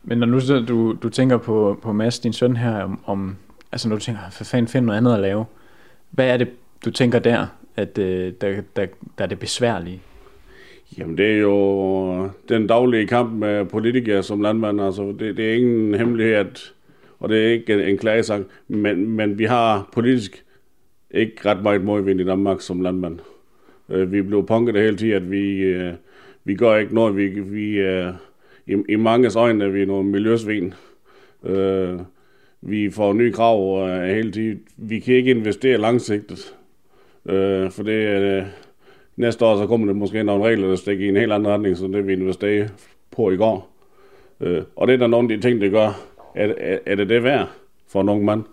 [0.04, 3.36] Men når nu så du, du tænker på, på Mads, din søn her, om, om
[3.72, 5.46] altså når du tænker, for fanden find noget andet at lave,
[6.12, 6.50] hvad er det,
[6.86, 8.86] du tænker der, at øh, der, der,
[9.18, 10.02] der er det besværlige?
[10.98, 14.82] Jamen det er jo den daglige kamp med politikere som landmand.
[14.82, 16.74] Altså det, det er ingen hemmelighed, at,
[17.20, 20.44] og det er ikke en, en klagesang, men, men vi har politisk
[21.12, 23.20] ikke ret meget modvind i Danmark som landmand.
[23.90, 25.94] Øh, vi blev punket det hele tiden, at vi, øh,
[26.44, 27.18] vi gør ikke noget.
[27.18, 28.14] Vi, vi, øh,
[28.68, 30.74] i, i manges øjne er vi nogle miljøsvin.
[31.44, 32.00] Øh,
[32.62, 34.60] vi får nye krav øh, hele tiden.
[34.78, 36.56] Vi kan ikke investere langsigtet,
[37.26, 38.38] øh, for det er...
[38.38, 38.46] Øh,
[39.18, 41.78] næste år så kommer det måske nogle regler, der stikker i en helt anden retning,
[41.78, 42.68] så det vi investerer
[43.12, 43.70] på i går.
[44.42, 45.88] Øh, og det er der nogle af de ting, det gør.
[46.36, 47.48] Er, er, er det det værd
[47.88, 48.44] for ung mand?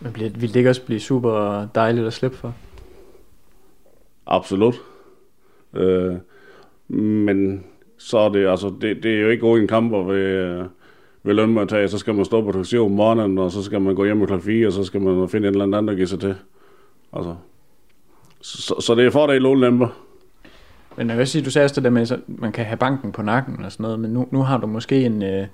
[0.00, 2.54] Men bliver, vil det ikke også blive super dejligt at slippe for?
[4.26, 4.74] Absolut.
[5.74, 6.16] Øh,
[6.98, 7.64] men
[7.98, 10.64] så er det, altså, det, det er jo ikke en kamper ved,
[11.22, 14.04] ved lønmodtag, så skal man stå på taxi om morgenen, og så skal man gå
[14.04, 14.40] hjem kl.
[14.40, 16.34] 4, og så skal man finde en eller anden, der giver sig til.
[17.12, 17.34] Altså,
[18.40, 19.88] så, så det er fordel og ulemper.
[20.96, 23.12] Men jeg vil sige, du sagde også det der med, at man kan have banken
[23.12, 25.46] på nakken og sådan noget, men nu, nu har du måske en, øh,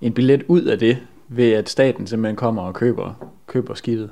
[0.00, 0.98] en billet ud af det,
[1.28, 4.10] ved at staten simpelthen kommer og køber, køber skibet.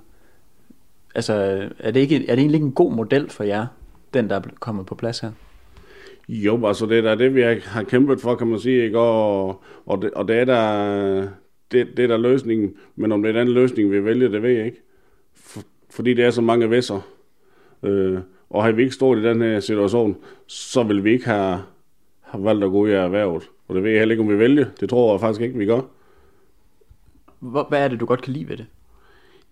[1.15, 1.33] Altså,
[1.79, 3.67] er det, ikke, er det egentlig ikke en god model for jer,
[4.15, 5.31] den der er kommet på plads her?
[6.29, 8.99] Jo, altså det er det, vi har kæmpet for, kan man sige, ikke?
[8.99, 11.29] Og, og, det, og det er der,
[11.73, 14.51] det, det er der løsningen, men om det er den løsning, vi vælger, det ved
[14.51, 14.83] jeg ikke.
[15.35, 15.61] For,
[15.91, 17.01] fordi det er så mange væsser.
[17.83, 18.19] Øh,
[18.51, 20.17] og har vi ikke stået i den her situation,
[20.47, 21.59] så vil vi ikke have,
[22.21, 23.51] have valgt at gå af erhvervet.
[23.69, 24.67] Og det ved jeg heller ikke, om vi vælger.
[24.81, 25.81] Det tror jeg faktisk ikke, vi gør.
[27.41, 28.67] Hvad er det, du godt kan lide ved det?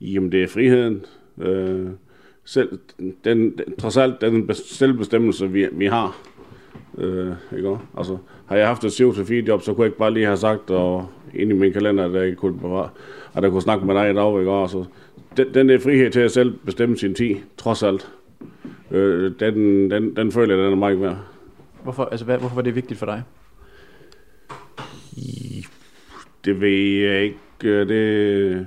[0.01, 1.05] Jamen, det er friheden.
[1.41, 1.87] Øh,
[2.45, 2.79] selv,
[3.25, 6.17] den, den, trods alt den selvbestemmelse, vi, vi har.
[6.99, 7.79] Øh, ikke?
[7.97, 10.37] Altså, har jeg haft et 7 4 job, så kunne jeg ikke bare lige have
[10.37, 12.81] sagt, og ind i min kalender, at jeg kunne,
[13.35, 14.41] at jeg kunne snakke med dig i dag.
[14.41, 14.53] Ikke?
[14.53, 14.85] Altså,
[15.37, 18.13] den, den der frihed til at selv bestemme sin tid, trods alt,
[18.91, 21.17] øh, den, den, den føler jeg, den er meget værd.
[21.83, 23.23] Hvorfor, altså, hvad, hvorfor var det vigtigt for dig?
[26.45, 27.39] Det ved jeg ikke.
[27.65, 28.67] Øh, det,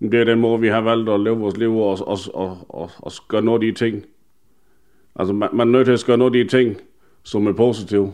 [0.00, 2.90] det er den måde, vi har valgt at leve vores liv og, og, og, og,
[2.98, 4.04] og gøre noget af de ting.
[5.16, 6.76] Altså, man, man er nødt til at gøre noget af de ting,
[7.22, 8.12] som er positive,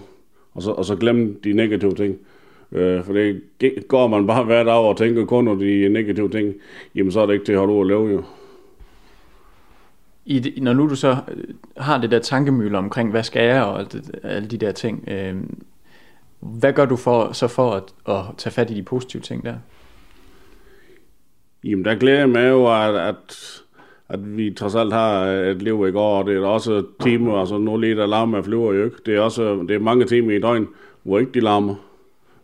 [0.55, 2.19] og så, og så glemme de negative ting.
[2.73, 6.55] Øh, for det går man bare hver dag og tænker kun over de negative ting,
[6.95, 8.23] jamen så er det ikke til at holde ud at leve jo.
[10.25, 11.45] I det, når nu du så øh,
[11.77, 13.87] har det der tankemølle omkring, hvad skal jeg og
[14.23, 15.37] alle de der ting, øh,
[16.41, 19.55] hvad gør du for, så for at, at tage fat i de positive ting der?
[21.65, 23.63] Jamen der glæder jeg mig jo, at, at,
[24.09, 27.41] at vi trods alt har øh, et liv i går, og det er også timer,
[27.41, 28.97] altså nu lige der larmer flyver jo ikke.
[29.07, 30.69] Det er også det er mange timer i døgn,
[31.03, 31.75] hvor ikke de larmer.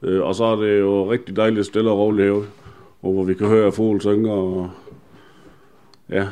[0.03, 2.47] Øh, og så er det jo rigtig dejligt stille og roligt herude,
[3.03, 4.71] og hvor vi kan høre fugle synge og,
[6.11, 6.29] ja,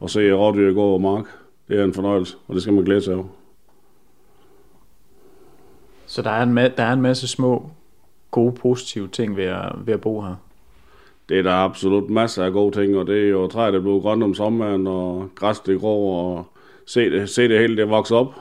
[0.00, 1.24] og se rådyr gå over mark.
[1.68, 3.24] Det er en fornøjelse, og det skal man glæde sig over.
[6.06, 7.70] Så der er en, der er en masse små,
[8.30, 10.34] gode, positive ting ved at, ved at bo her?
[11.28, 14.00] Det er der absolut masser af gode ting, og det er jo træet, der bliver
[14.00, 16.46] grønt om sommeren, og græs det grå, og
[16.86, 18.34] se det, se det hele det vokse op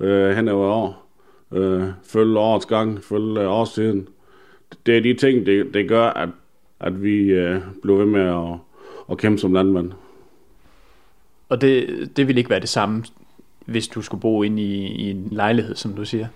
[0.00, 1.06] øh, hen over år.
[1.52, 4.08] Øh, følge årets gang, følge årstiden.
[4.86, 6.28] Det er de ting, det, det gør, at,
[6.80, 8.20] at vi øh, bliver ved med
[8.52, 8.58] at,
[9.10, 9.92] at kæmpe som landmand.
[11.48, 13.04] Og det, det vil ikke være det samme,
[13.66, 16.26] hvis du skulle bo inde i, i en lejlighed, som du siger.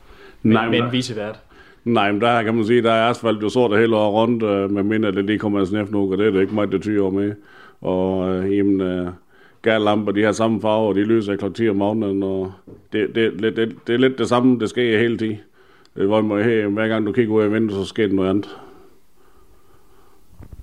[0.43, 1.41] Men, Nej, men men der- visevært.
[1.87, 4.71] Nej, men der kan man sige, der er asfalt jo sort hele året rundt, øh,
[4.71, 6.83] med mindre det lige kommer en snæft nu, og det er det ikke meget, det
[6.83, 7.35] tyder med.
[7.81, 9.13] Og øh, jamen, øh,
[9.65, 11.53] lamper, de har samme farve, og de lyser kl.
[11.53, 12.53] 10 om morgenen, og
[12.93, 15.39] det, det, det, det, det er lidt det samme, det sker hele tiden.
[15.95, 18.57] Hvor man, hey, hver gang du kigger ud af vinduet, så sker der noget andet.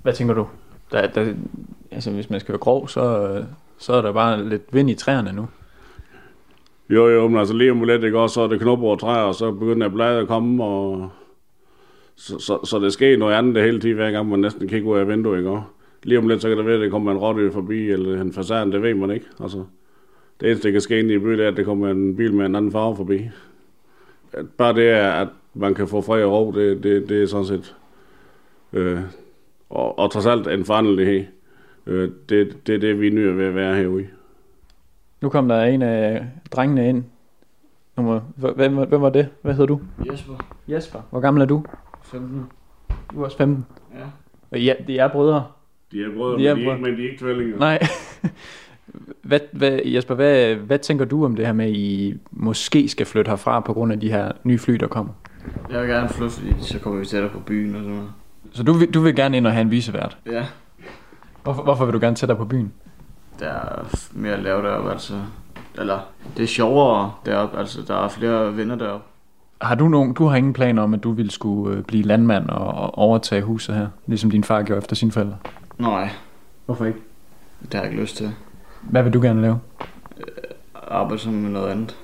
[0.01, 0.47] Hvad tænker du?
[0.91, 1.33] Der, der,
[1.91, 3.43] altså, hvis man skal være grov, så, øh,
[3.77, 5.47] så er der bare lidt vind i træerne nu.
[6.93, 9.23] Jo, jo, men altså lige om lidt, ikke også, så er det knopper og træer,
[9.23, 11.09] og så begynder bladet at komme, og
[12.15, 14.89] så, så, så det sker noget andet det hele tiden, hver gang man næsten kigger
[14.89, 15.63] ud af vinduet, ikke også?
[16.03, 18.33] Lige om lidt, så kan det være, at det kommer en rotte forbi, eller en
[18.33, 19.25] fasan, det ved man ikke.
[19.39, 19.63] Altså,
[20.39, 22.45] det eneste, der kan ske inde i byen, er, at det kommer en bil med
[22.45, 23.29] en anden farve forbi.
[24.33, 27.25] At Bare det er, at man kan få fred og ro, det, det, det er
[27.25, 27.75] sådan set...
[28.73, 28.99] Øh,
[29.69, 31.25] og, og trods alt en forandelighed.
[31.87, 34.07] Øh, det, det er det, vi nyder ved at være herude.
[35.23, 37.03] Nu kom der en af drengene ind.
[37.97, 39.29] Nummer, hvem, hvem var det?
[39.41, 39.79] Hvad hedder du?
[40.11, 40.33] Jesper.
[40.67, 40.99] Jesper.
[41.09, 41.63] Hvor gammel er du?
[42.03, 42.43] 15.
[43.11, 43.65] Du er også 15.
[43.93, 43.99] Ja.
[44.51, 45.45] Og ja, det er brødre.
[45.91, 46.77] De er brødre, De er men, de er, brødre.
[46.89, 47.57] ikke- men de er ikke tvællinger.
[47.57, 47.79] Nej.
[49.29, 53.05] hvad, hvad, Jesper, hvad, hvad tænker du om det her med, at I måske skal
[53.05, 55.13] flytte herfra på grund af de her nye fly, der kommer?
[55.71, 58.09] Jeg vil gerne flytte, fordi så kommer vi tættere på byen og sådan noget.
[58.51, 60.17] Så du, vil- du vil gerne ind og have en visevært.
[60.31, 60.45] Ja,
[61.43, 62.73] Hvorfor, hvorfor vil du gerne tættere på byen?
[63.39, 65.13] Der er mere at lave deroppe, altså.
[65.79, 65.99] Eller,
[66.37, 67.81] det er sjovere deroppe, altså.
[67.87, 69.05] Der er flere venner deroppe.
[69.61, 72.49] Har du nogen, du har ingen planer om, at du ville skulle øh, blive landmand
[72.49, 75.37] og, og overtage huset her, ligesom din far gjorde efter sine forældre?
[75.77, 76.09] Nej,
[76.65, 76.99] Hvorfor ikke?
[77.61, 78.33] det har jeg ikke lyst til.
[78.81, 79.59] Hvad vil du gerne lave?
[80.87, 81.95] Arbejde som med noget andet.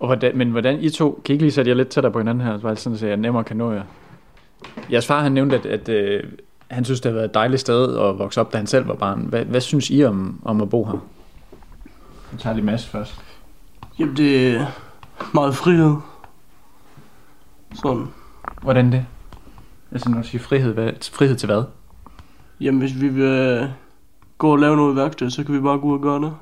[0.00, 2.18] Og hvordan, men hvordan I to, kan I ikke lige sætte jer lidt tættere på
[2.18, 3.82] hinanden her, så sådan, så jeg nemmere kan nå jer?
[4.92, 6.24] Jeres far han nævnte, at, at øh,
[6.70, 8.94] han synes, det har været et dejligt sted at vokse op, da han selv var
[8.94, 9.20] barn.
[9.20, 10.98] Hvad, hvad synes I om, om at bo her?
[12.32, 13.20] Jeg tager lige masse først.
[13.98, 14.66] Jamen, det er
[15.34, 15.96] meget frihed.
[17.74, 18.06] Sådan.
[18.62, 19.06] Hvordan det?
[19.92, 21.62] Altså når du siger frihed, hvad, frihed til hvad?
[22.60, 23.68] Jamen, hvis vi vil øh,
[24.38, 26.34] gå og lave noget i værksted, så kan vi bare gå ud og gøre det.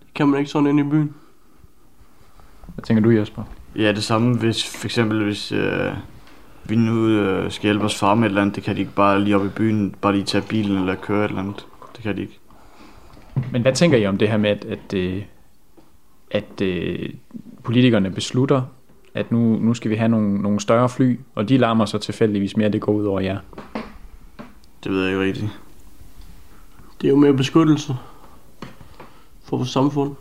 [0.00, 1.14] Det kan man ikke sådan inde i byen.
[2.74, 3.42] Hvad tænker du, Jesper?
[3.76, 5.92] Ja, det samme hvis, for eksempel hvis øh,
[6.68, 8.92] vi nu øh, skal hjælpe os far med et eller andet, det kan de ikke
[8.92, 11.66] bare lige op i byen, bare lige tage bilen eller køre et eller andet.
[11.96, 12.38] Det kan de ikke.
[13.52, 15.22] Men hvad tænker I om det her med, at, at, øh,
[16.30, 17.10] at øh,
[17.62, 18.62] politikerne beslutter,
[19.14, 22.56] at nu, nu skal vi have nogle, nogle større fly, og de larmer så tilfældigvis
[22.56, 23.38] mere, det går ud over jer?
[24.84, 25.60] Det ved jeg ikke rigtigt.
[27.00, 27.96] Det er jo mere beskyttelse
[29.44, 30.14] for vores samfund.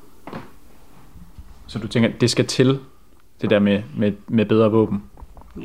[1.67, 2.79] Så du tænker, det skal til,
[3.41, 5.03] det der med, med, med bedre våben?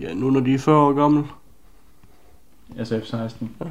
[0.00, 1.24] Ja, nu når de er 40 år gamle.
[2.78, 3.44] Altså F-16?
[3.60, 3.70] Ja.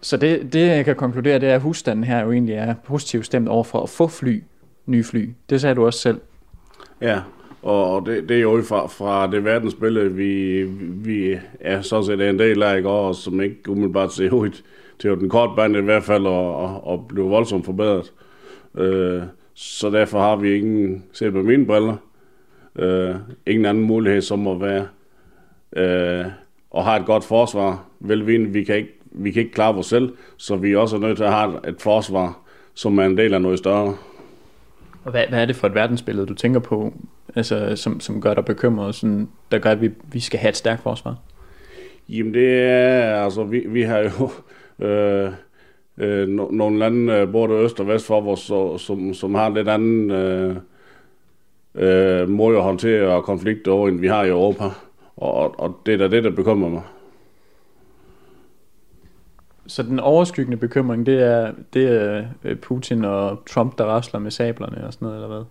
[0.00, 3.26] Så det, det, jeg kan konkludere, det er, at husstanden her jo egentlig er positivt
[3.26, 4.42] stemt over for at få fly,
[4.86, 5.30] nye fly.
[5.50, 6.20] Det sagde du også selv.
[7.00, 7.20] Ja,
[7.62, 12.38] og det, det er jo fra, fra det verdensbillede, vi, vi er sådan set en
[12.38, 12.88] del af, ikke?
[12.88, 14.50] og som ikke umiddelbart ser ud
[14.98, 18.12] til den korte bane i hvert fald, og, og, og blive voldsomt forbedret.
[18.74, 19.22] Øh,
[19.54, 21.96] så derfor har vi ingen, set med mine briller,
[22.78, 23.14] øh,
[23.46, 24.86] ingen anden mulighed som at være
[25.76, 26.26] øh,
[26.70, 27.84] og have et godt forsvar.
[28.00, 31.16] Velvidende, vi kan ikke vi kan ikke klare os selv, så vi er også nødt
[31.16, 32.38] til at have et forsvar,
[32.74, 33.96] som er en del af noget større.
[35.04, 36.94] Og hvad, hvad er det for et verdensbillede, du tænker på,
[37.34, 40.56] altså, som, som gør dig bekymret, sådan, der gør, at vi, vi skal have et
[40.56, 41.16] stærkt forsvar?
[42.08, 44.30] Jamen det er, altså vi, vi har jo
[44.86, 45.30] øh,
[45.98, 49.68] øh, no, nogle lande, øh, både øst og vest for os, som, som har lidt
[49.68, 50.56] anden øh,
[51.76, 54.64] øh, måde at håndtere konflikter over, end vi har i Europa.
[55.16, 56.82] Og, og det er da det, der bekymrer mig.
[59.66, 64.30] Så den overskyggende bekymring, det er, det er øh, Putin og Trump, der rasler med
[64.30, 65.44] sablerne og sådan noget, eller hvad?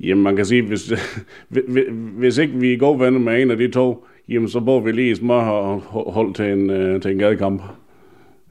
[0.00, 0.92] Jamen man kan sige, hvis,
[2.18, 4.92] hvis- ikke vi er gode venner med en af de to, jamen så bor vi
[4.92, 5.80] lige i og
[6.12, 7.62] hold til en, øh, til en gadekamp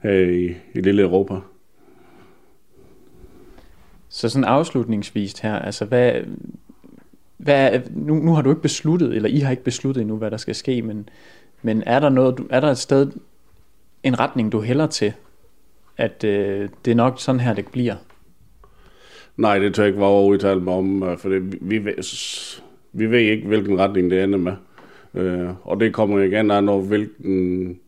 [0.02, 1.34] her i, i lille Europa.
[4.08, 6.12] Så sådan afslutningsvis her, altså hvad,
[7.44, 10.36] hvad nu, nu har du ikke besluttet, eller I har ikke besluttet endnu, hvad der
[10.36, 11.08] skal ske, men,
[11.62, 13.12] men er der noget, er der et sted,
[14.02, 15.12] en retning, du hælder til,
[15.96, 17.94] at øh, det er nok sådan her, det bliver?
[19.36, 21.94] Nej, det tør jeg ikke være udtale mig om, øh, for det, vi, vi, ved,
[22.92, 24.52] vi ved ikke, hvilken retning det ender med.
[25.14, 27.78] Øh, og det kommer igen an over, hvilken,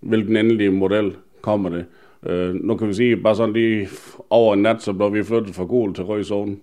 [0.00, 1.84] hvilken endelige model kommer det.
[2.26, 3.88] Øh, nu kan vi sige, bare sådan lige
[4.30, 6.56] over en nat, så blev vi flyttet fra gul til rød zone.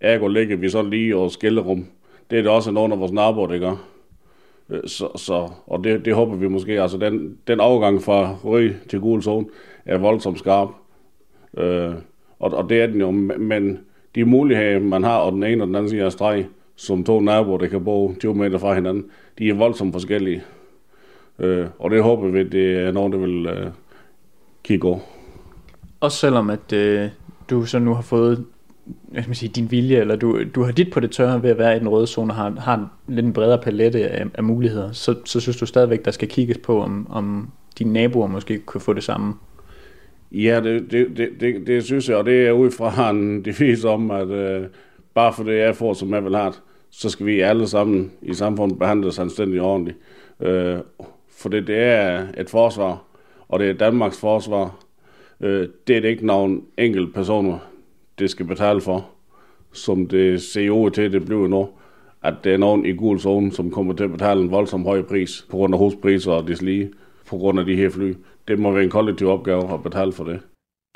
[0.00, 1.86] Ergo ligger vi så lige over skillerum.
[2.30, 3.76] Det er det også nogle af vores naboer, det gør.
[4.70, 8.70] Øh, så, så, og det, det håber vi måske, altså den, den overgang fra rød
[8.88, 9.46] til gul zone,
[9.84, 10.68] er voldsomt skarp.
[11.56, 11.92] Øh,
[12.38, 13.78] og, og det er den jo, men
[14.14, 16.46] de muligheder, man har, og den ene og den anden side af streg,
[16.76, 19.04] som to naboer, der kan bo 20 meter fra hinanden,
[19.38, 20.42] de er voldsomt forskellige.
[21.38, 23.66] Øh, og det håber vi, det er nogen, der vil øh,
[24.64, 24.98] kigge over.
[26.00, 27.08] Også selvom at øh,
[27.50, 28.44] du så nu har fået
[29.08, 31.50] hvad skal man sige, din vilje, eller du, du har dit på det tørre ved
[31.50, 34.26] at være i den røde zone og har, har en lidt en bredere palette af,
[34.34, 38.26] af muligheder, så, så synes du stadigvæk, der skal kigges på, om, om dine naboer
[38.26, 39.34] måske kunne få det samme?
[40.32, 43.84] Ja, det, det, det, det, det synes jeg, og det er ud fra en devis
[43.84, 44.66] om, at øh,
[45.14, 46.52] bare for det, jeg får, som jeg vil have
[46.90, 49.98] så skal vi alle sammen i samfundet behandles anstændigt og ordentligt.
[50.40, 50.78] Øh,
[51.28, 53.02] for det, det er et forsvar,
[53.48, 54.76] og det er Danmarks forsvar.
[55.40, 57.58] Øh, det er det ikke nogen enkelte personer,
[58.18, 59.08] det skal betale for,
[59.72, 61.68] som det ser ud til, det bliver nu,
[62.22, 65.02] at det er nogen i gul zone, som kommer til at betale en voldsom høj
[65.02, 66.90] pris på grund af huspriser og deslige,
[67.26, 68.14] på grund af de her fly.
[68.48, 70.40] Det må være en kollektiv opgave at betale for det.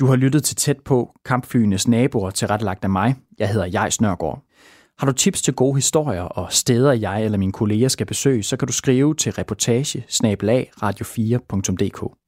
[0.01, 3.15] Du har lyttet til Tæt på kampflyenes naboer til retlagt af mig.
[3.39, 4.43] Jeg hedder Jais Nørgaard.
[4.99, 8.57] Har du tips til gode historier og steder, jeg eller mine kolleger skal besøge, så
[8.57, 10.05] kan du skrive til reportage
[10.83, 12.22] radio4.dk.